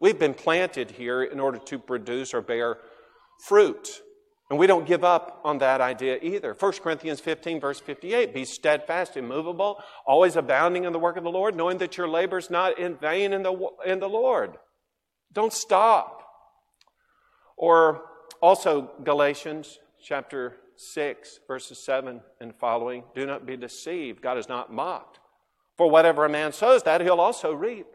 [0.00, 2.78] We've been planted here in order to produce or bear
[3.44, 4.02] fruit.
[4.48, 6.54] And we don't give up on that idea either.
[6.58, 11.30] 1 Corinthians 15, verse 58 Be steadfast, immovable, always abounding in the work of the
[11.30, 14.56] Lord, knowing that your labor is not in vain in the, in the Lord.
[15.32, 16.22] Don't stop.
[17.56, 18.02] Or
[18.40, 24.22] also, Galatians chapter 6, verses 7 and following Do not be deceived.
[24.22, 25.18] God is not mocked.
[25.76, 27.86] For whatever a man sows, that he'll also reap.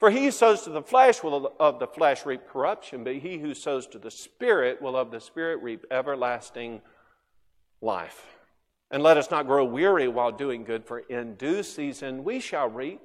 [0.00, 3.36] For he who sows to the flesh will of the flesh reap corruption, but he
[3.36, 6.80] who sows to the Spirit will of the Spirit reap everlasting
[7.82, 8.38] life.
[8.90, 12.70] And let us not grow weary while doing good, for in due season we shall
[12.70, 13.02] reap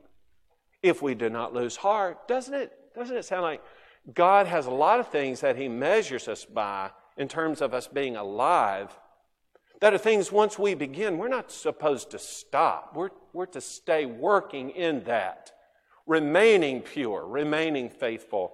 [0.81, 2.29] if we do not lose heart.
[2.29, 3.61] Doesn't it, doesn't it sound like
[4.13, 7.87] God has a lot of things that He measures us by in terms of us
[7.87, 8.97] being alive?
[9.81, 12.93] That are things once we begin, we're not supposed to stop.
[12.95, 15.51] We're, we're to stay working in that
[16.05, 18.53] remaining pure, remaining faithful,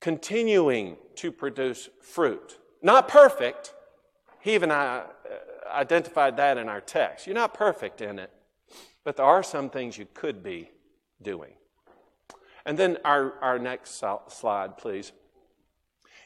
[0.00, 2.58] continuing to produce fruit.
[2.82, 3.74] Not perfect.
[4.40, 5.04] He even uh,
[5.70, 7.26] identified that in our text.
[7.26, 8.30] You're not perfect in it,
[9.04, 10.70] but there are some things you could be
[11.20, 11.52] doing.
[12.64, 15.12] And then our, our next slide, please.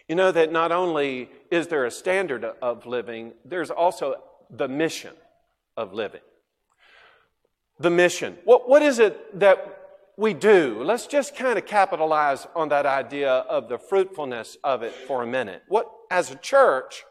[0.09, 4.17] You know that not only is there a standard of living, there's also
[4.51, 5.15] the mission
[5.77, 6.21] of living.
[7.79, 8.37] The mission.
[8.45, 9.84] What, what is it that
[10.17, 14.93] we do, let's just kind of capitalize on that idea of the fruitfulness of it
[14.93, 15.63] for a minute.
[15.69, 17.05] What, as a church,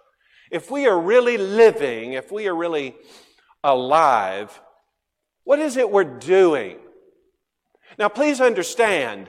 [0.52, 2.96] if we are really living, if we are really
[3.64, 4.62] alive,
[5.44, 6.78] what is it we're doing?
[8.00, 9.28] Now, please understand,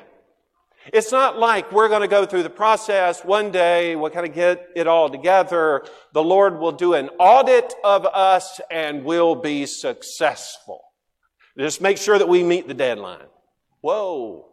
[0.93, 4.35] it's not like we're going to go through the process one day, we'll kind of
[4.35, 5.85] get it all together.
[6.13, 10.81] The Lord will do an audit of us and we'll be successful.
[11.59, 13.27] Just make sure that we meet the deadline.
[13.85, 14.47] Whoa.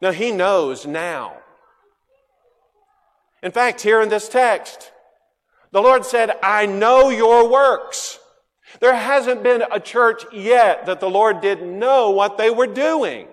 [0.00, 1.36] Now, he knows now.
[3.42, 4.92] In fact, here in this text,
[5.72, 8.18] the Lord said, I know your works.
[8.80, 13.28] There hasn't been a church yet that the Lord didn't know what they were doing.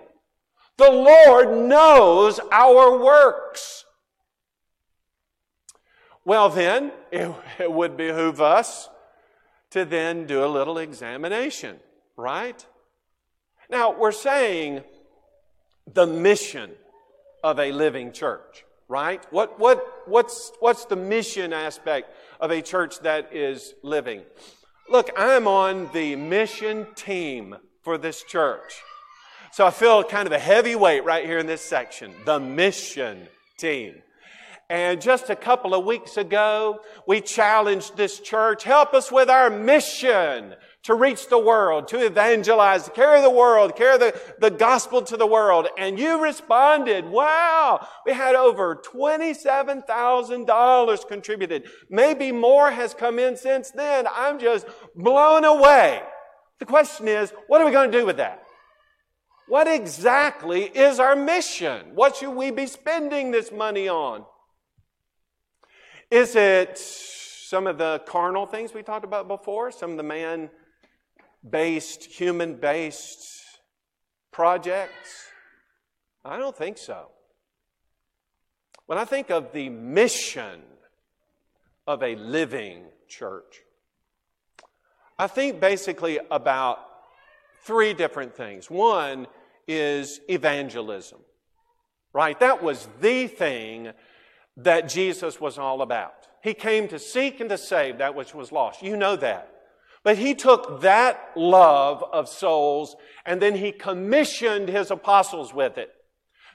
[0.76, 3.86] The Lord knows our works.
[6.26, 8.90] Well, then, it, it would behoove us
[9.70, 11.80] to then do a little examination,
[12.14, 12.66] right?
[13.74, 14.84] Now, we're saying
[15.92, 16.70] the mission
[17.42, 19.20] of a living church, right?
[19.32, 22.08] What, what, what's, what's the mission aspect
[22.38, 24.22] of a church that is living?
[24.88, 28.80] Look, I'm on the mission team for this church.
[29.50, 33.26] So I feel kind of a heavy weight right here in this section the mission
[33.58, 33.96] team.
[34.70, 39.50] And just a couple of weeks ago, we challenged this church help us with our
[39.50, 40.54] mission
[40.84, 45.16] to reach the world, to evangelize, to carry the world, carry the, the gospel to
[45.16, 45.66] the world.
[45.78, 47.06] And you responded.
[47.06, 47.88] Wow.
[48.04, 51.64] We had over $27,000 contributed.
[51.88, 54.06] Maybe more has come in since then.
[54.14, 56.02] I'm just blown away.
[56.60, 58.42] The question is, what are we going to do with that?
[59.48, 61.92] What exactly is our mission?
[61.94, 64.26] What should we be spending this money on?
[66.10, 69.72] Is it some of the carnal things we talked about before?
[69.72, 70.50] Some of the man
[71.48, 73.42] based, human based
[74.30, 75.28] projects?
[76.24, 77.08] I don't think so.
[78.86, 80.60] When I think of the mission
[81.86, 83.62] of a living church,
[85.18, 86.78] I think basically about
[87.62, 88.70] three different things.
[88.70, 89.26] One
[89.66, 91.20] is evangelism,
[92.12, 92.38] right?
[92.40, 93.92] That was the thing
[94.56, 96.26] that Jesus was all about.
[96.42, 98.82] He came to seek and to save that which was lost.
[98.82, 99.53] You know that.
[100.04, 102.94] But he took that love of souls
[103.24, 105.90] and then he commissioned his apostles with it.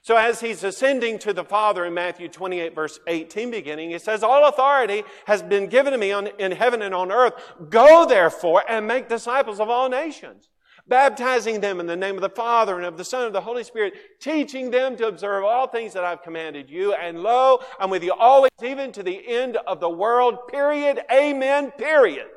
[0.01, 4.23] So as he's ascending to the Father in Matthew 28 verse 18 beginning, he says,
[4.23, 7.33] All authority has been given to me on, in heaven and on earth.
[7.69, 10.47] Go therefore and make disciples of all nations,
[10.87, 13.41] baptizing them in the name of the Father and of the Son and of the
[13.41, 16.93] Holy Spirit, teaching them to observe all things that I've commanded you.
[16.93, 20.47] And lo, I'm with you always, even to the end of the world.
[20.47, 21.01] Period.
[21.11, 21.71] Amen.
[21.71, 22.27] Period.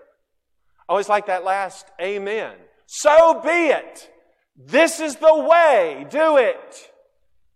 [0.92, 2.52] Oh, Always like that last amen.
[2.84, 4.10] So be it.
[4.54, 6.04] This is the way.
[6.10, 6.90] Do it.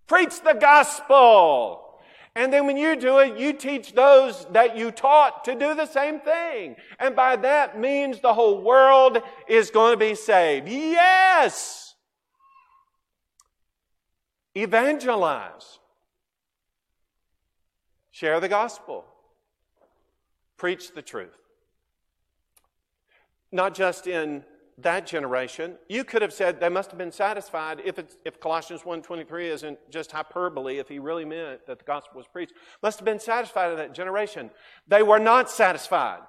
[0.06, 2.00] Preach the gospel.
[2.34, 5.84] And then when you do it, you teach those that you taught to do the
[5.84, 6.76] same thing.
[6.98, 10.66] And by that means the whole world is going to be saved.
[10.66, 11.94] Yes!
[14.56, 15.78] Evangelize.
[18.12, 19.04] Share the gospel.
[20.56, 21.45] Preach the truth
[23.56, 24.44] not just in
[24.78, 25.76] that generation.
[25.88, 29.78] You could have said they must have been satisfied if, it's, if Colossians 1.23 isn't
[29.90, 32.52] just hyperbole, if he really meant that the gospel was preached.
[32.82, 34.50] Must have been satisfied in that generation.
[34.86, 36.20] They were not satisfied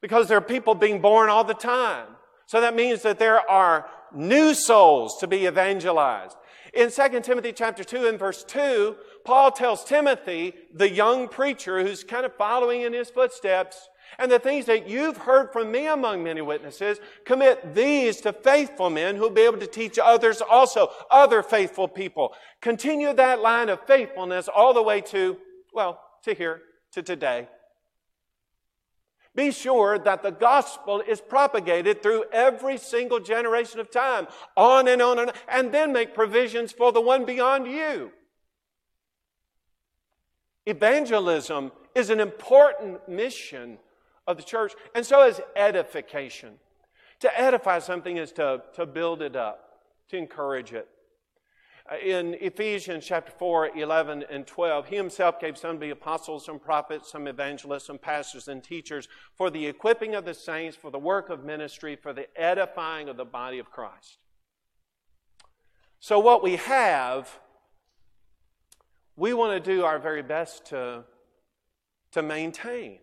[0.00, 2.06] because there are people being born all the time.
[2.46, 6.36] So that means that there are new souls to be evangelized.
[6.74, 12.04] In 2 Timothy chapter 2 and verse 2, Paul tells Timothy, the young preacher who's
[12.04, 13.88] kind of following in his footsteps,
[14.18, 18.90] and the things that you've heard from me among many witnesses, commit these to faithful
[18.90, 22.34] men who'll be able to teach others also, other faithful people.
[22.60, 25.36] Continue that line of faithfulness all the way to,
[25.72, 27.48] well, to here, to today.
[29.34, 35.00] Be sure that the gospel is propagated through every single generation of time, on and
[35.00, 38.10] on and on, and then make provisions for the one beyond you.
[40.66, 43.78] Evangelism is an important mission
[44.28, 46.54] of the church, and so is edification.
[47.20, 50.86] To edify something is to, to build it up, to encourage it.
[51.90, 56.44] Uh, in Ephesians chapter 4, 11 and 12, he himself gave some to be apostles,
[56.44, 60.90] some prophets, some evangelists, some pastors and teachers for the equipping of the saints, for
[60.90, 64.18] the work of ministry, for the edifying of the body of Christ.
[66.00, 67.40] So, what we have,
[69.16, 71.04] we want to do our very best to,
[72.12, 72.98] to maintain.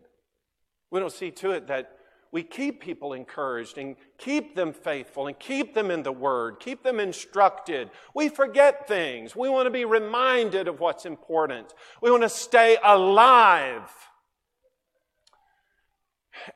[0.95, 1.91] We don't see to it that
[2.31, 6.83] we keep people encouraged and keep them faithful and keep them in the Word, keep
[6.83, 7.89] them instructed.
[8.13, 9.35] We forget things.
[9.35, 11.73] We want to be reminded of what's important.
[12.01, 13.91] We want to stay alive.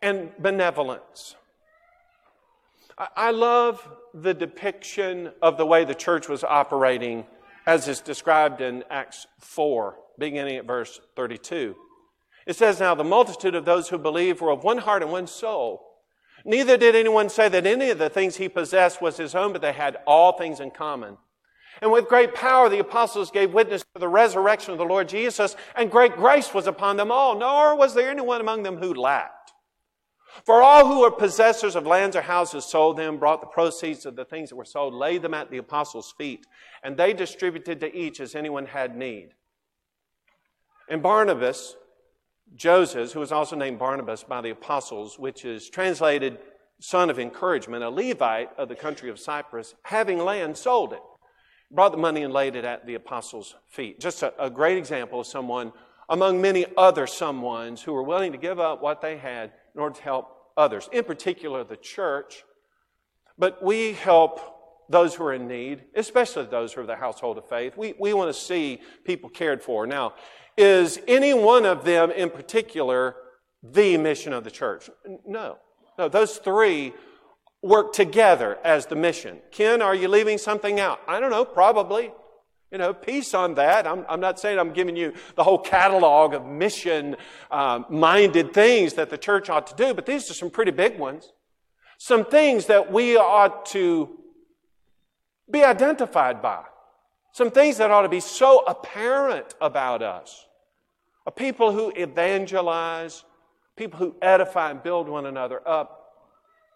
[0.02, 1.36] And benevolence.
[2.98, 7.26] I love the depiction of the way the church was operating
[7.68, 11.76] as is described in Acts 4, beginning at verse 32.
[12.50, 15.28] It says, Now the multitude of those who believed were of one heart and one
[15.28, 15.86] soul.
[16.43, 19.62] Neither did anyone say that any of the things he possessed was his own, but
[19.62, 21.18] they had all things in common.
[21.80, 25.56] And with great power, the apostles gave witness to the resurrection of the Lord Jesus,
[25.76, 29.52] and great grace was upon them all, nor was there anyone among them who lacked.
[30.43, 34.16] For all who were possessors of lands or houses sold them, brought the proceeds of
[34.16, 36.47] the things that were sold, laid them at the apostles' feet,
[36.82, 39.36] and they distributed to each as anyone had need.
[40.89, 41.76] And Barnabas,
[42.56, 46.39] Joseph, who was also named Barnabas by the apostles, which is translated
[46.80, 51.02] son of encouragement, a Levite of the country of Cyprus, having land, sold it,
[51.72, 54.00] brought the money and laid it at the apostles' feet.
[54.00, 55.72] Just a, a great example of someone
[56.10, 59.95] among many other someones who were willing to give up what they had in order
[59.95, 62.43] to help others, in particular the church.
[63.38, 64.39] But we help
[64.89, 67.78] those who are in need, especially those who are the household of faith.
[67.78, 69.86] We, we want to see people cared for.
[69.86, 70.16] Now,
[70.60, 73.16] is any one of them in particular
[73.64, 74.89] the mission of the church?
[75.26, 75.57] No.
[75.97, 76.93] No, those three
[77.62, 79.39] work together as the mission.
[79.51, 80.99] Ken, are you leaving something out?
[81.07, 82.12] I don't know, probably.
[82.72, 83.88] You know, peace on that.
[83.88, 87.16] I'm, I'm not saying I'm giving you the whole catalog of mission
[87.49, 90.99] um, minded things that the church ought to do, but these are some pretty big
[90.99, 91.32] ones.
[91.97, 94.10] Some things that we ought to
[95.49, 96.64] be identified by.
[97.32, 100.45] Some things that ought to be so apparent about us
[101.30, 103.24] a people who evangelize,
[103.76, 106.12] people who edify and build one another up,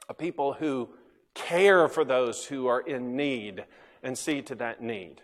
[0.07, 0.87] a people who
[1.33, 3.65] care for those who are in need
[4.03, 5.23] and see to that need.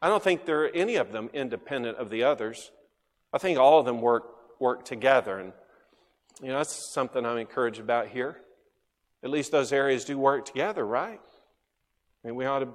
[0.00, 2.70] I don't think there are any of them independent of the others.
[3.34, 4.24] I think all of them work,
[4.58, 5.38] work together.
[5.40, 5.52] And,
[6.40, 8.38] you know, that's something I'm encouraged about here.
[9.22, 11.20] At least those areas do work together, right?
[12.24, 12.68] I mean, we ought to,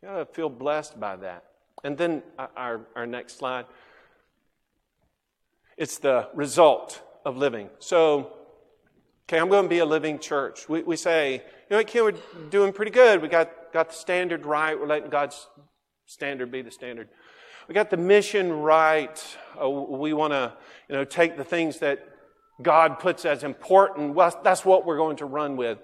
[0.00, 1.44] we ought to feel blessed by that.
[1.84, 3.66] And then uh, our, our next slide.
[5.80, 7.70] It's the result of living.
[7.78, 8.34] So,
[9.24, 10.68] okay, I'm going to be a living church.
[10.68, 12.12] We, we say, you know Ken, we're
[12.50, 13.22] doing pretty good.
[13.22, 14.78] We got, got the standard right.
[14.78, 15.48] We're letting God's
[16.04, 17.08] standard be the standard.
[17.66, 19.38] We got the mission right.
[19.58, 20.52] Uh, we want to,
[20.90, 22.06] you know, take the things that
[22.60, 24.12] God puts as important.
[24.14, 25.78] Well, that's what we're going to run with.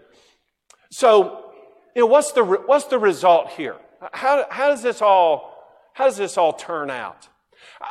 [0.90, 1.54] So,
[1.94, 3.76] you know, what's the, what's the result here?
[4.12, 5.54] How, how does this all,
[5.94, 7.30] how does this all turn out?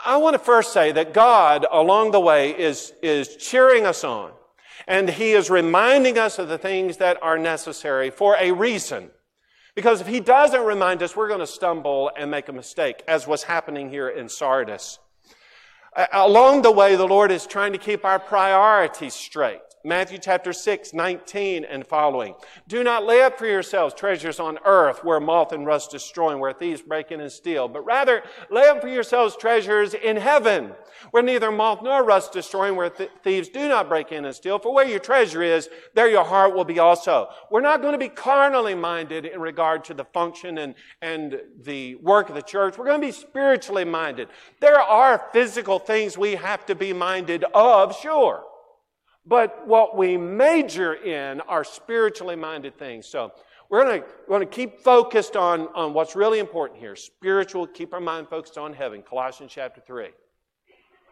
[0.06, 4.32] I want to first say that God, along the way, is, is cheering us on.
[4.88, 9.12] And He is reminding us of the things that are necessary for a reason.
[9.76, 13.28] Because if He doesn't remind us, we're going to stumble and make a mistake, as
[13.28, 15.00] was happening here in Sardis.
[16.12, 19.62] Along the way, the Lord is trying to keep our priorities straight.
[19.86, 22.34] Matthew chapter 6, 19 and following.
[22.68, 26.40] Do not lay up for yourselves treasures on earth where moth and rust destroy and
[26.40, 30.72] where thieves break in and steal, but rather lay up for yourselves treasures in heaven
[31.12, 34.34] where neither moth nor rust destroy and where th- thieves do not break in and
[34.34, 34.58] steal.
[34.58, 37.30] For where your treasure is, there your heart will be also.
[37.52, 40.74] We're not going to be carnally minded in regard to the function and,
[41.04, 42.76] and the work of the church.
[42.76, 44.30] We're going to be spiritually minded.
[44.62, 48.46] There are physical things we have to be minded of, sure.
[49.26, 53.08] But what we major in are spiritually minded things.
[53.08, 53.32] So
[53.70, 56.96] we're going to, we're to keep focused on, on what's really important here.
[56.96, 59.02] Spiritual, keep our mind focused on heaven.
[59.02, 60.10] Colossians chapter 3.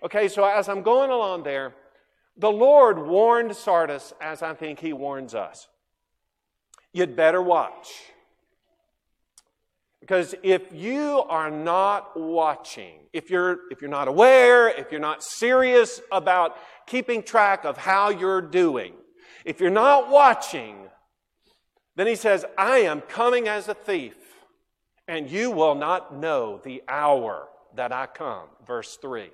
[0.03, 1.74] Okay, so as I'm going along there,
[2.38, 5.68] the Lord warned Sardis as I think he warns us.
[6.91, 7.89] You'd better watch.
[9.99, 15.24] Because if you are not watching, if you're, if you're not aware, if you're not
[15.24, 18.94] serious about keeping track of how you're doing,
[19.46, 20.76] if you're not watching,
[21.96, 24.16] then he says, I am coming as a thief,
[25.08, 28.48] and you will not know the hour that I come.
[28.66, 29.30] Verse 3.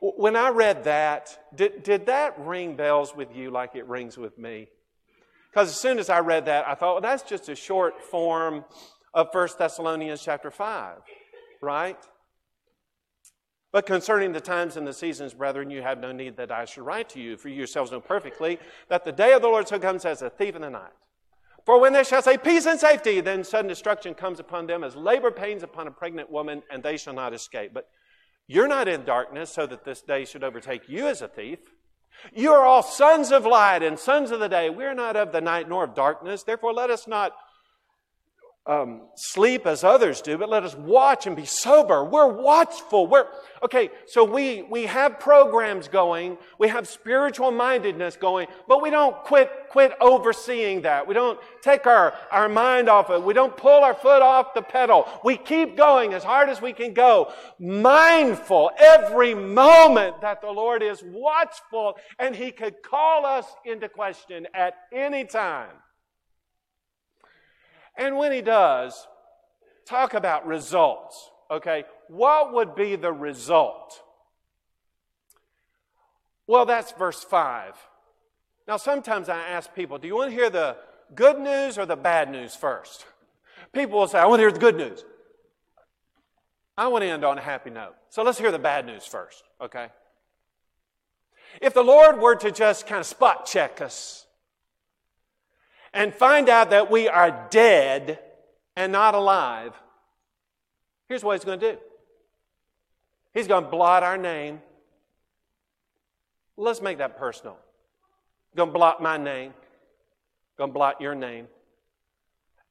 [0.00, 4.38] When I read that, did, did that ring bells with you like it rings with
[4.38, 4.68] me?
[5.50, 8.64] Because as soon as I read that, I thought, well, that's just a short form
[9.14, 10.98] of 1 Thessalonians chapter 5,
[11.62, 11.96] right?
[13.74, 16.84] But concerning the times and the seasons, brethren, you have no need that I should
[16.84, 19.80] write to you, for you yourselves know perfectly that the day of the Lord so
[19.80, 20.92] comes as a thief in the night.
[21.66, 24.94] For when they shall say peace and safety, then sudden destruction comes upon them as
[24.94, 27.72] labor pains upon a pregnant woman, and they shall not escape.
[27.74, 27.88] But
[28.46, 31.58] you're not in darkness so that this day should overtake you as a thief.
[32.32, 34.70] You are all sons of light and sons of the day.
[34.70, 36.44] We're not of the night nor of darkness.
[36.44, 37.32] Therefore, let us not
[38.66, 42.02] um, sleep as others do, but let us watch and be sober.
[42.02, 43.06] We're watchful.
[43.06, 43.26] We're
[43.62, 43.90] okay.
[44.06, 46.38] So we we have programs going.
[46.58, 51.06] We have spiritual mindedness going, but we don't quit quit overseeing that.
[51.06, 53.22] We don't take our our mind off it.
[53.22, 55.06] We don't pull our foot off the pedal.
[55.22, 60.82] We keep going as hard as we can go, mindful every moment that the Lord
[60.82, 65.68] is watchful and He could call us into question at any time.
[67.96, 69.06] And when he does,
[69.86, 71.30] talk about results.
[71.50, 74.00] Okay, what would be the result?
[76.46, 77.74] Well, that's verse 5.
[78.66, 80.76] Now, sometimes I ask people, do you want to hear the
[81.14, 83.04] good news or the bad news first?
[83.72, 85.04] People will say, I want to hear the good news.
[86.76, 87.94] I want to end on a happy note.
[88.08, 89.88] So let's hear the bad news first, okay?
[91.60, 94.26] If the Lord were to just kind of spot check us
[95.94, 98.18] and find out that we are dead
[98.76, 99.72] and not alive,
[101.08, 101.78] here's what he's going to do
[103.32, 104.60] He's going to blot our name.
[106.56, 107.56] Let's make that personal.
[108.54, 109.54] Going to blot my name,
[110.56, 111.48] going to blot your name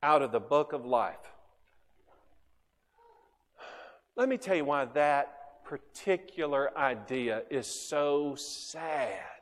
[0.02, 1.16] out of the book of life.
[4.16, 9.33] Let me tell you why that particular idea is so sad.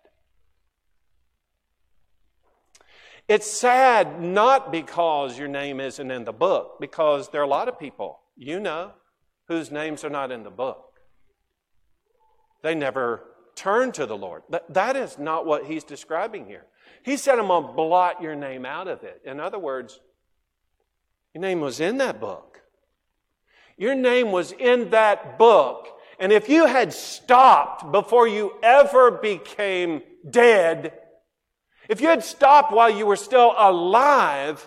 [3.31, 7.69] It's sad not because your name isn't in the book, because there are a lot
[7.69, 8.91] of people you know
[9.47, 10.99] whose names are not in the book.
[12.61, 13.23] They never
[13.55, 14.43] turn to the Lord.
[14.49, 16.65] But that is not what he's describing here.
[17.03, 19.21] He said, I'm going to blot your name out of it.
[19.23, 20.01] In other words,
[21.33, 22.59] your name was in that book.
[23.77, 25.87] Your name was in that book.
[26.19, 30.97] And if you had stopped before you ever became dead,
[31.91, 34.65] if you had stopped while you were still alive,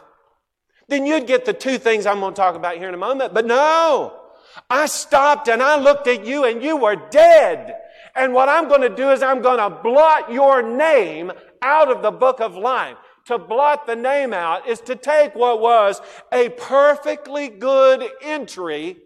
[0.89, 3.33] then you'd get the two things I'm going to talk about here in a moment.
[3.33, 4.21] But no,
[4.69, 7.77] I stopped and I looked at you and you were dead.
[8.15, 12.03] And what I'm going to do is I'm going to blot your name out of
[12.03, 12.99] the book of life.
[13.29, 18.99] To blot the name out is to take what was a perfectly good entry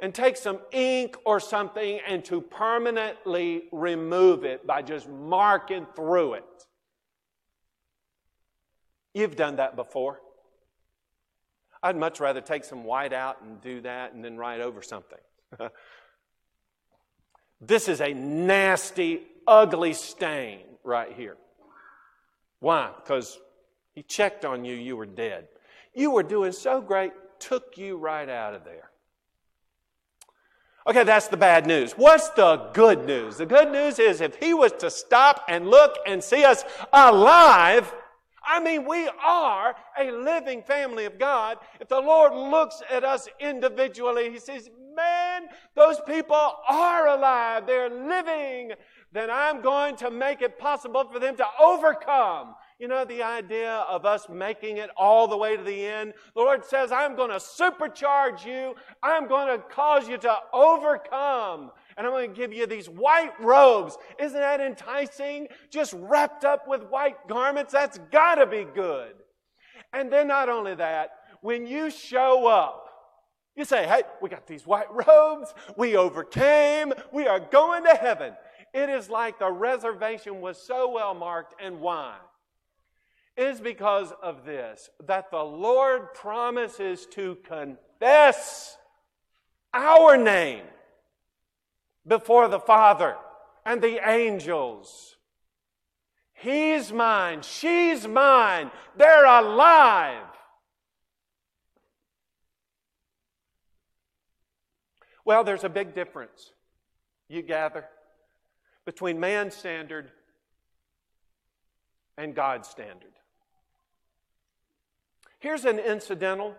[0.00, 6.34] and take some ink or something and to permanently remove it by just marking through
[6.34, 6.44] it.
[9.14, 10.20] You've done that before.
[11.82, 15.18] I'd much rather take some white out and do that and then write over something.
[17.60, 21.36] this is a nasty, ugly stain right here.
[22.60, 22.90] Why?
[22.96, 23.38] Because
[23.94, 25.48] he checked on you, you were dead.
[25.92, 28.90] You were doing so great, took you right out of there.
[30.86, 31.92] Okay, that's the bad news.
[31.92, 33.36] What's the good news?
[33.36, 37.92] The good news is if he was to stop and look and see us alive,
[38.46, 41.58] I mean, we are a living family of God.
[41.80, 47.88] If the Lord looks at us individually, He says, Man, those people are alive, they're
[47.88, 48.72] living,
[49.12, 52.54] then I'm going to make it possible for them to overcome.
[52.78, 56.14] You know, the idea of us making it all the way to the end.
[56.34, 58.74] The Lord says, I'm going to supercharge you.
[59.02, 61.70] I'm going to cause you to overcome.
[61.96, 63.96] And I'm going to give you these white robes.
[64.18, 65.48] Isn't that enticing?
[65.70, 67.72] Just wrapped up with white garments.
[67.72, 69.14] That's got to be good.
[69.92, 71.10] And then not only that,
[71.42, 72.88] when you show up,
[73.56, 75.52] you say, hey, we got these white robes.
[75.76, 76.92] We overcame.
[77.12, 78.34] We are going to heaven.
[78.72, 81.54] It is like the reservation was so well marked.
[81.60, 82.16] And why?
[83.36, 88.76] It is because of this that the Lord promises to confess
[89.74, 90.64] our name
[92.06, 93.16] before the Father
[93.64, 95.16] and the angels.
[96.32, 100.24] He's mine, she's mine, they're alive.
[105.24, 106.52] Well, there's a big difference,
[107.28, 107.84] you gather,
[108.84, 110.10] between man's standard
[112.18, 113.12] and God's standard.
[115.38, 116.54] Here's an incidental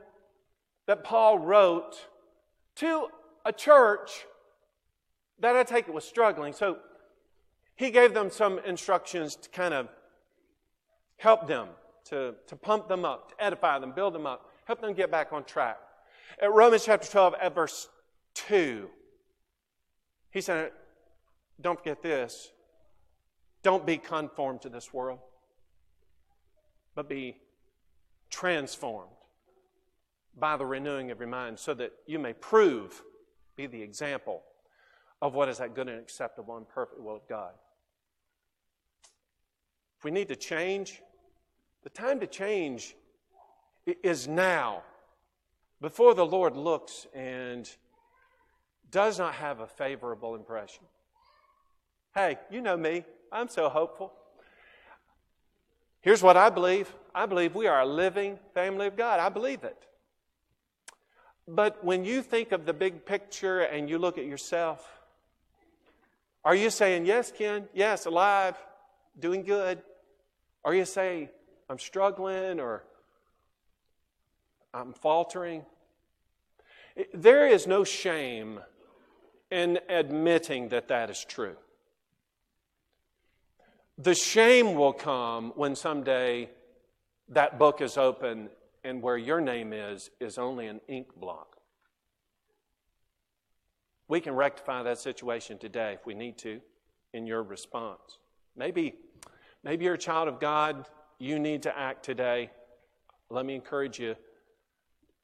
[0.88, 2.08] that Paul wrote
[2.76, 3.08] to
[3.46, 4.26] a church
[5.40, 6.54] that I take it was struggling.
[6.54, 6.78] So
[7.76, 9.90] he gave them some instructions to kind of
[11.18, 11.68] help them,
[12.06, 15.34] to, to pump them up, to edify them, build them up, help them get back
[15.34, 15.78] on track.
[16.42, 17.90] At Romans chapter 12, at verse
[18.36, 18.90] 2,
[20.32, 20.72] he said,
[21.62, 22.52] Don't forget this.
[23.62, 25.20] Don't be conformed to this world,
[26.96, 27.38] but be
[28.30, 29.12] transformed
[30.38, 33.02] by the renewing of your mind so that you may prove,
[33.56, 34.42] be the example
[35.24, 37.54] of what is that good and acceptable and perfect will of God.
[39.98, 41.02] If we need to change,
[41.84, 42.94] the time to change
[43.86, 44.84] is now,
[45.80, 47.70] before the Lord looks and
[48.92, 50.84] does not have a favorable impression.
[52.14, 54.12] Hey, you know me, I'm so hopeful.
[56.02, 59.22] Here's what I believe I believe we are a living family of God.
[59.22, 59.88] I believe it.
[61.48, 64.86] But when you think of the big picture and you look at yourself,
[66.46, 68.56] are you saying, Yes, Ken, yes, alive,
[69.20, 69.82] doing good?
[70.66, 71.30] Are you saying,
[71.70, 72.84] I'm struggling or
[74.74, 75.64] I'm faltering?
[77.14, 78.60] There is no shame
[79.52, 81.56] in admitting that that is true.
[83.98, 86.50] The shame will come when someday
[87.30, 88.50] that book is open
[88.84, 91.53] and where your name is is only an ink blot.
[94.08, 96.60] We can rectify that situation today if we need to
[97.14, 98.20] in your response.
[98.56, 98.96] Maybe,
[99.64, 100.88] maybe you're a child of God,
[101.20, 102.50] you need to act today.
[103.30, 104.16] Let me encourage you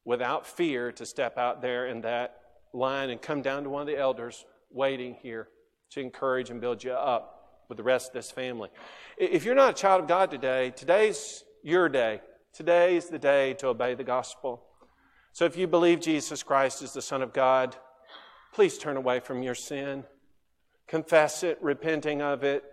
[0.04, 2.40] without fear to step out there in that
[2.72, 5.48] line and come down to one of the elders waiting here
[5.90, 8.68] to encourage and build you up with the rest of this family.
[9.16, 12.20] If you're not a child of God today, today's your day.
[12.52, 14.62] Today's the day to obey the gospel.
[15.32, 17.76] So if you believe Jesus Christ is the Son of God,
[18.52, 20.04] Please turn away from your sin.
[20.88, 22.64] Confess it, repenting of it.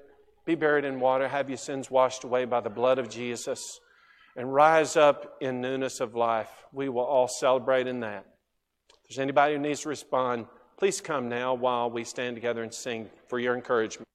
[0.45, 1.27] Be buried in water.
[1.27, 3.79] Have your sins washed away by the blood of Jesus.
[4.35, 6.49] And rise up in newness of life.
[6.71, 8.25] We will all celebrate in that.
[8.89, 10.45] If there's anybody who needs to respond,
[10.77, 14.07] please come now while we stand together and sing for your encouragement.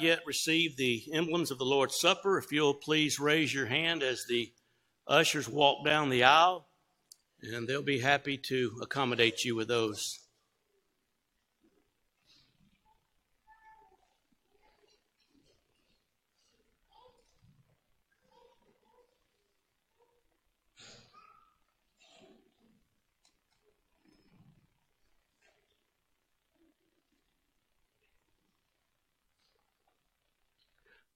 [0.00, 4.24] Yet received the emblems of the Lord's Supper, if you'll please raise your hand as
[4.28, 4.52] the
[5.06, 6.68] ushers walk down the aisle,
[7.42, 10.26] and they'll be happy to accommodate you with those.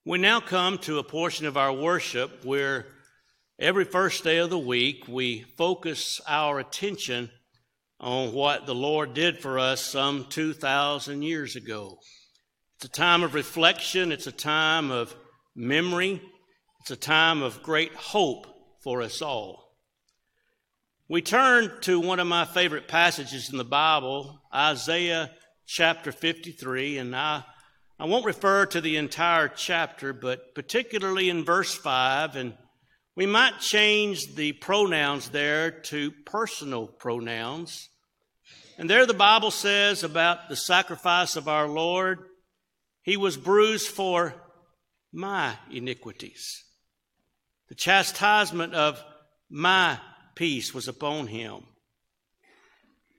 [0.03, 2.85] We now come to a portion of our worship where
[3.57, 7.31] every first day of the week we focus our attention
[8.01, 11.99] on what the Lord did for us some 2,000 years ago.
[12.75, 15.15] It's a time of reflection, it's a time of
[15.55, 16.21] memory,
[16.81, 18.45] it's a time of great hope
[18.83, 19.77] for us all.
[21.07, 25.31] We turn to one of my favorite passages in the Bible, Isaiah
[25.65, 27.45] chapter 53, and I
[28.01, 32.57] I won't refer to the entire chapter, but particularly in verse 5, and
[33.15, 37.89] we might change the pronouns there to personal pronouns.
[38.79, 42.17] And there the Bible says about the sacrifice of our Lord,
[43.03, 44.33] He was bruised for
[45.13, 46.63] my iniquities.
[47.69, 48.99] The chastisement of
[49.47, 49.99] my
[50.33, 51.67] peace was upon Him,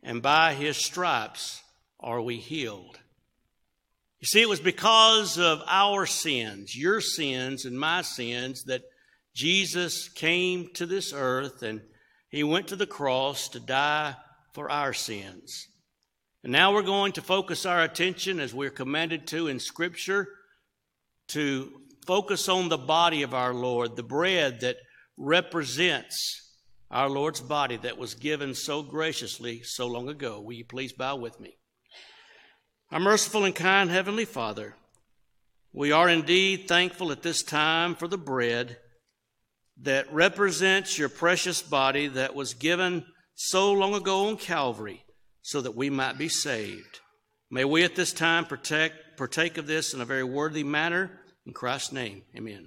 [0.02, 1.62] and by His stripes
[2.00, 2.98] are we healed.
[4.22, 8.82] You see, it was because of our sins, your sins and my sins, that
[9.34, 11.80] Jesus came to this earth and
[12.28, 14.14] he went to the cross to die
[14.52, 15.66] for our sins.
[16.44, 20.28] And now we're going to focus our attention, as we're commanded to in Scripture,
[21.28, 21.72] to
[22.06, 24.76] focus on the body of our Lord, the bread that
[25.16, 26.48] represents
[26.92, 30.40] our Lord's body that was given so graciously so long ago.
[30.40, 31.56] Will you please bow with me?
[32.92, 34.74] Our merciful and kind Heavenly Father,
[35.72, 38.76] we are indeed thankful at this time for the bread
[39.80, 45.06] that represents your precious body that was given so long ago on Calvary
[45.40, 47.00] so that we might be saved.
[47.50, 51.18] May we at this time protect, partake of this in a very worthy manner.
[51.46, 52.66] In Christ's name, amen.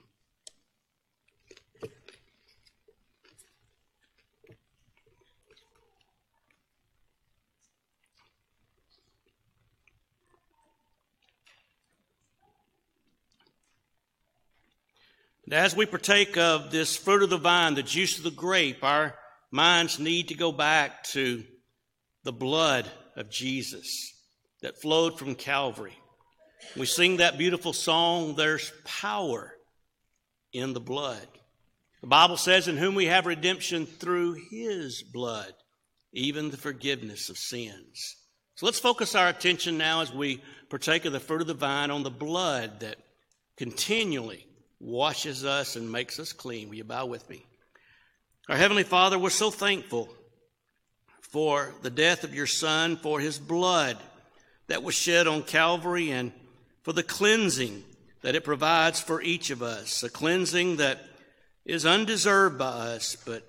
[15.45, 18.83] And as we partake of this fruit of the vine, the juice of the grape,
[18.83, 19.15] our
[19.51, 21.43] minds need to go back to
[22.23, 24.11] the blood of Jesus
[24.63, 25.97] that flowed from Calvary.
[26.75, 29.53] We sing that beautiful song, There's Power
[30.51, 31.27] in the Blood.
[32.01, 35.53] The Bible says, In whom we have redemption through his blood,
[36.11, 38.15] even the forgiveness of sins.
[38.55, 41.91] So let's focus our attention now as we partake of the fruit of the vine
[41.91, 42.95] on the blood that
[43.57, 44.47] continually
[44.85, 46.69] washes us and makes us clean.
[46.69, 47.43] Will you bow with me?
[48.47, 50.09] Our Heavenly Father, we're so thankful
[51.21, 53.97] for the death of your Son, for his blood
[54.67, 56.31] that was shed on Calvary, and
[56.83, 57.83] for the cleansing
[58.21, 60.03] that it provides for each of us.
[60.03, 60.99] A cleansing that
[61.65, 63.43] is undeserved by us, but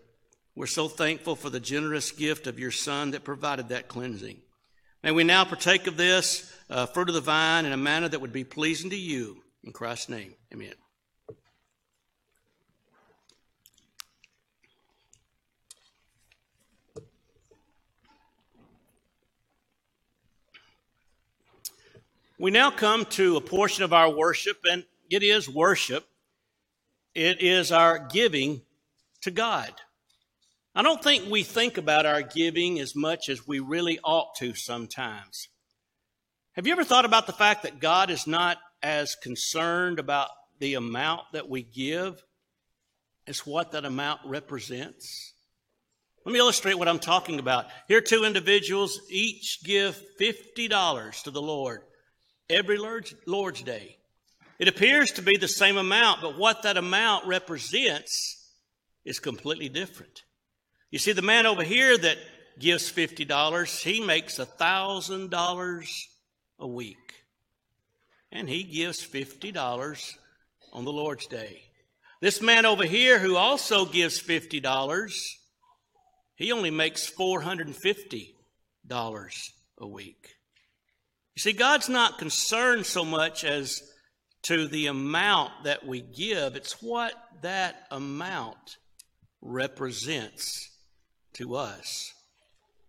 [0.54, 4.38] we're so thankful for the generous gift of your Son that provided that cleansing.
[5.02, 8.20] May we now partake of this uh, fruit of the vine in a manner that
[8.22, 9.42] would be pleasing to you.
[9.62, 10.72] In Christ's name, amen.
[22.38, 26.06] We now come to a portion of our worship, and it is worship.
[27.14, 28.60] It is our giving
[29.22, 29.72] to God.
[30.74, 34.54] I don't think we think about our giving as much as we really ought to
[34.54, 35.48] sometimes.
[36.52, 40.74] Have you ever thought about the fact that God is not as concerned about the
[40.74, 42.22] amount that we give
[43.26, 45.32] as what that amount represents?
[46.26, 47.64] Let me illustrate what I'm talking about.
[47.88, 51.80] Here, two individuals each give $50 to the Lord
[52.48, 53.96] every Lord's Day.
[54.58, 58.52] It appears to be the same amount, but what that amount represents
[59.04, 60.22] is completely different.
[60.90, 62.16] You see, the man over here that
[62.58, 65.88] gives $50, he makes $1,000
[66.58, 66.96] a week.
[68.32, 70.16] And he gives $50
[70.72, 71.62] on the Lord's Day.
[72.20, 75.10] This man over here who also gives $50,
[76.34, 78.32] he only makes $450
[79.78, 80.35] a week.
[81.36, 83.82] You see, God's not concerned so much as
[84.44, 88.78] to the amount that we give, it's what that amount
[89.42, 90.70] represents
[91.34, 92.10] to us.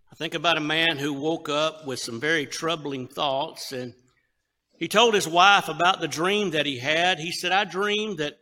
[0.09, 3.93] I think about a man who woke up with some very troubling thoughts, and
[4.77, 7.19] He told his wife about the dream that he had.
[7.19, 8.37] He said, I dreamed that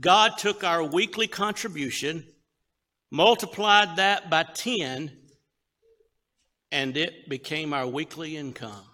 [0.00, 2.26] God took our weekly contribution,
[3.12, 5.16] multiplied that by 10,
[6.72, 8.84] and it became our weekly income.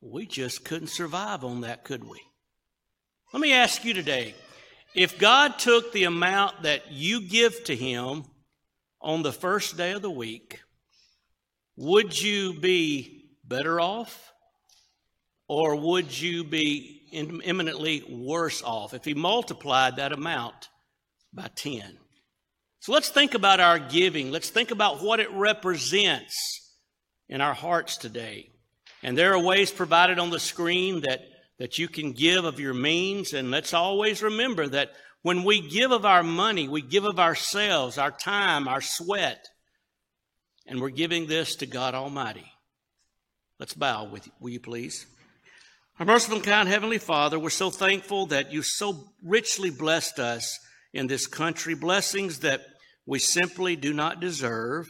[0.00, 2.20] We just couldn't survive on that, could we?
[3.32, 4.34] Let me ask you today
[4.94, 8.24] if God took the amount that you give to Him
[9.00, 10.60] on the first day of the week,
[11.76, 14.32] would you be better off?
[15.48, 20.68] Or would you be imminently worse off if He multiplied that amount
[21.32, 21.98] by 10?
[22.80, 24.30] So let's think about our giving.
[24.30, 26.74] Let's think about what it represents
[27.28, 28.49] in our hearts today.
[29.02, 31.20] And there are ways provided on the screen that,
[31.58, 33.32] that you can give of your means.
[33.32, 37.98] And let's always remember that when we give of our money, we give of ourselves,
[37.98, 39.46] our time, our sweat,
[40.66, 42.50] and we're giving this to God Almighty.
[43.58, 45.06] Let's bow with you, will you please?
[45.98, 50.58] Our merciful and kind Heavenly Father, we're so thankful that you so richly blessed us
[50.94, 52.62] in this country, blessings that
[53.04, 54.86] we simply do not deserve.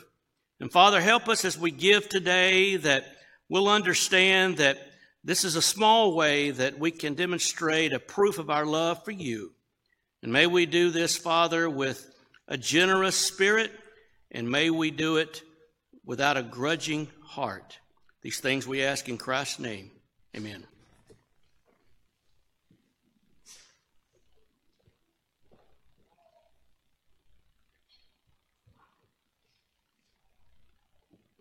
[0.61, 3.05] And Father, help us as we give today that
[3.51, 4.79] we'll understand that
[5.23, 9.11] this is a small way that we can demonstrate a proof of our love for
[9.11, 9.53] you.
[10.23, 12.11] And may we do this, Father, with
[12.49, 13.71] a generous spirit,
[14.31, 15.43] and may we do it
[16.05, 17.79] without a grudging heart.
[18.23, 19.91] These things we ask in Christ's name.
[20.35, 20.70] Amen.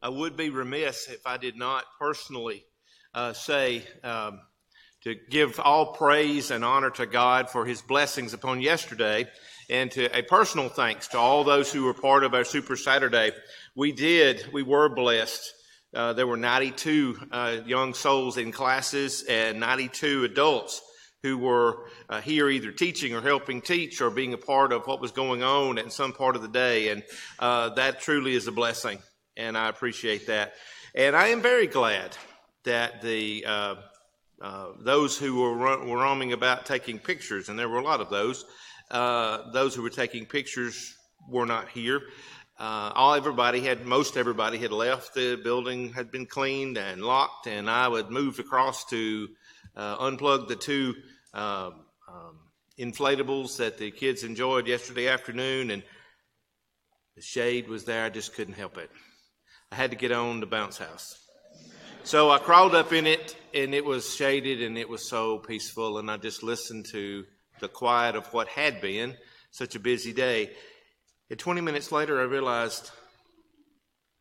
[0.02, 2.64] I would be remiss if I did not personally
[3.14, 4.40] uh, say um,
[5.04, 9.28] to give all praise and honor to God for his blessings upon yesterday
[9.70, 13.34] and to a personal thanks to all those who were part of our Super Saturday.
[13.76, 15.54] We did, we were blessed.
[15.94, 20.82] Uh, there were 92 uh, young souls in classes and 92 adults
[21.24, 25.02] who were uh, here either teaching or helping teach or being a part of what
[25.02, 26.88] was going on at some part of the day.
[26.90, 27.04] And
[27.40, 29.00] uh, that truly is a blessing
[29.40, 30.54] and I appreciate that.
[30.94, 32.16] And I am very glad
[32.66, 33.76] that the uh,
[34.42, 38.10] uh, those who were, were roaming about taking pictures, and there were a lot of
[38.10, 38.46] those,
[38.92, 40.96] uh, those who were taking pictures
[41.28, 42.02] were not here.
[42.58, 45.14] Uh, all everybody had, most everybody had left.
[45.14, 49.28] The building had been cleaned and locked, and I would move across to
[49.76, 50.96] uh, unplug the two
[51.34, 52.40] um, um,
[52.78, 55.84] inflatables that the kids enjoyed yesterday afternoon, and
[57.16, 58.06] the shade was there.
[58.06, 58.90] I just couldn't help it.
[59.72, 61.18] I had to get on the bounce house.
[62.04, 66.00] So I crawled up in it, and it was shaded, and it was so peaceful.
[66.00, 67.26] And I just listened to
[67.60, 69.16] the quiet of what had been
[69.52, 70.52] such a busy day.
[71.30, 72.90] And 20 minutes later, I realized,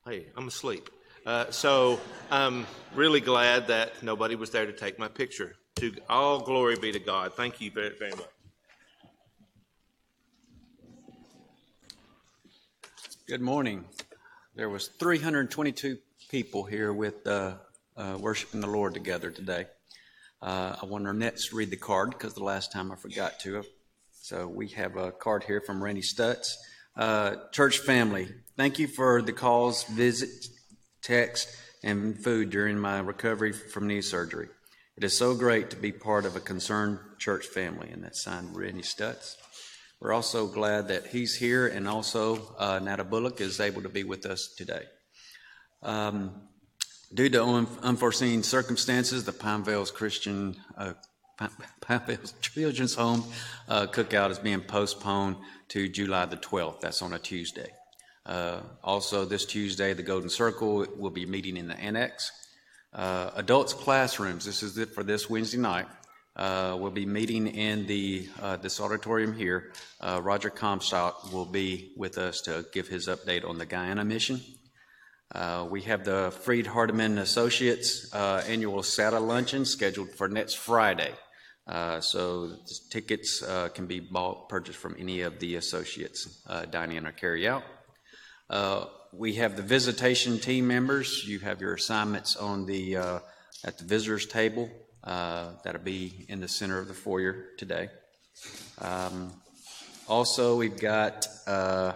[0.06, 0.90] hey, I'm asleep.
[1.24, 2.00] Uh, so
[2.30, 5.56] I'm really glad that nobody was there to take my picture.
[5.76, 7.34] To all glory be to God.
[7.34, 8.26] Thank you very, very much.
[13.26, 13.84] Good morning.
[14.58, 15.98] There was 322
[16.28, 17.54] people here with uh,
[17.96, 19.66] uh, worshiping the Lord together today.
[20.42, 23.38] Uh, I want our nets to read the card because the last time I forgot
[23.42, 23.62] to.
[24.10, 26.54] So we have a card here from Randy Stutz.
[26.96, 30.48] Uh, church family, thank you for the calls, visit,
[31.02, 34.48] text, and food during my recovery from knee surgery.
[34.96, 38.56] It is so great to be part of a concerned church family, and that's signed
[38.56, 39.36] Randy Stutz.
[40.00, 44.04] We're also glad that he's here and also uh, Nata Bullock is able to be
[44.04, 44.84] with us today.
[45.82, 46.42] Um,
[47.12, 50.92] due to un- unforeseen circumstances, the Pine Vales Christian uh,
[51.80, 53.24] Pine Children's Home
[53.68, 55.36] uh, cookout is being postponed
[55.68, 56.80] to July the 12th.
[56.80, 57.70] That's on a Tuesday.
[58.24, 62.30] Uh, also, this Tuesday, the Golden Circle will be meeting in the annex.
[62.92, 65.86] Uh, adults classrooms, this is it for this Wednesday night.
[66.38, 69.72] Uh, we'll be meeting in the uh, this auditorium here.
[70.00, 74.40] Uh, Roger Comstock will be with us to give his update on the Guyana mission.
[75.34, 81.12] Uh, we have the Freed Hardeman Associates uh, annual SATA luncheon scheduled for next Friday.
[81.66, 82.52] Uh, so
[82.88, 83.44] tickets
[83.74, 86.40] can be bought, purchased from any of the associates,
[86.70, 87.64] dining in or carry out.
[89.12, 91.26] we have the visitation team members.
[91.26, 92.96] You have your assignments on the
[93.64, 94.70] at the visitors table.
[95.08, 97.88] Uh, that'll be in the center of the foyer today.
[98.76, 99.32] Um,
[100.06, 101.94] also, we've got uh,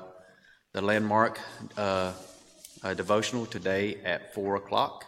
[0.72, 1.39] the landmark
[1.76, 2.14] uh,
[2.97, 5.05] devotional today at 4 o'clock.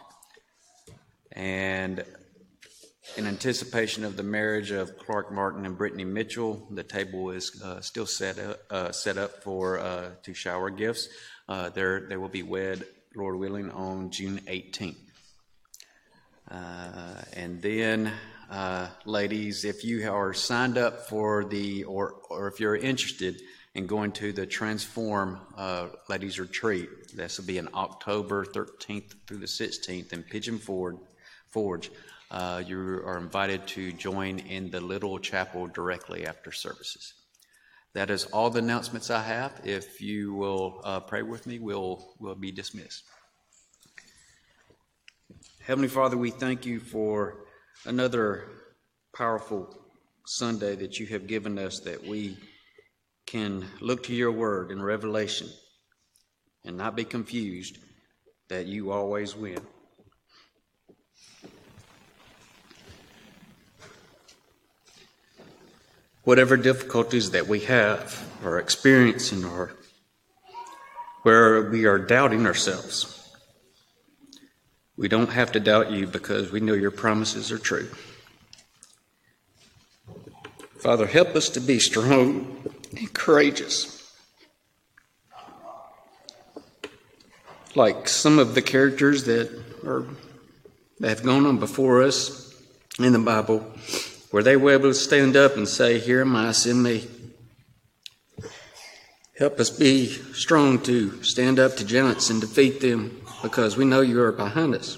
[1.31, 2.05] And
[3.17, 7.81] in anticipation of the marriage of Clark Martin and Brittany Mitchell, the table is uh,
[7.81, 11.09] still set up, uh, set up for uh, to shower gifts.
[11.47, 15.04] There, they will be wed, Lord willing, on June 18th.
[16.49, 18.11] Uh, and then,
[18.51, 23.41] uh, ladies, if you are signed up for the, or, or if you're interested
[23.73, 29.37] in going to the Transform uh, Ladies Retreat, this will be in October 13th through
[29.37, 30.97] the 16th in Pigeon Forge.
[31.47, 31.89] Forge.
[32.29, 37.13] Uh, you are invited to join in the little chapel directly after services.
[37.93, 39.61] That is all the announcements I have.
[39.63, 43.03] If you will uh, pray with me, we'll, we'll be dismissed.
[45.65, 47.37] Heavenly Father, we thank you for
[47.87, 48.43] another
[49.17, 49.75] powerful
[50.23, 52.37] Sunday that you have given us that we
[53.25, 55.49] can look to your word in Revelation
[56.65, 57.79] and not be confused
[58.47, 59.57] that you always win.
[66.25, 69.71] Whatever difficulties that we have or experiencing or
[71.23, 73.24] where we are doubting ourselves,
[74.97, 77.89] we don't have to doubt you because we know your promises are true.
[80.79, 82.63] Father, help us to be strong
[82.95, 83.91] and courageous.
[87.75, 89.51] Like some of the characters that
[89.85, 90.05] are
[90.99, 92.55] that have gone on before us
[92.99, 93.59] in the Bible,
[94.31, 97.07] where they were able to stand up and say, Here am I, send me.
[99.37, 104.01] Help us be strong to stand up to giants and defeat them because we know
[104.01, 104.97] you are behind us.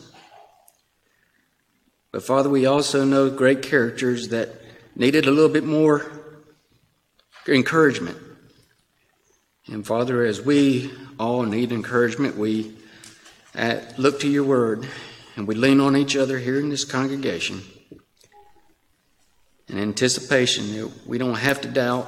[2.12, 4.50] But Father, we also know great characters that
[4.96, 6.06] needed a little bit more
[7.48, 8.18] encouragement.
[9.68, 12.76] And Father, as we all need encouragement, we
[13.56, 14.88] uh, look to your word
[15.36, 17.62] and we lean on each other here in this congregation
[19.68, 22.08] in anticipation that we don't have to doubt,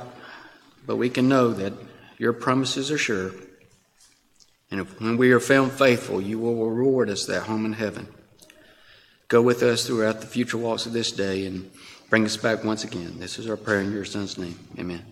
[0.86, 1.74] but we can know that
[2.18, 3.32] your promises are sure.
[4.72, 8.08] And if, when we are found faithful, you will reward us that home in heaven.
[9.28, 11.70] Go with us throughout the future walks of this day and
[12.10, 13.20] bring us back once again.
[13.20, 14.60] This is our prayer in your Son's name.
[14.78, 15.04] Amen.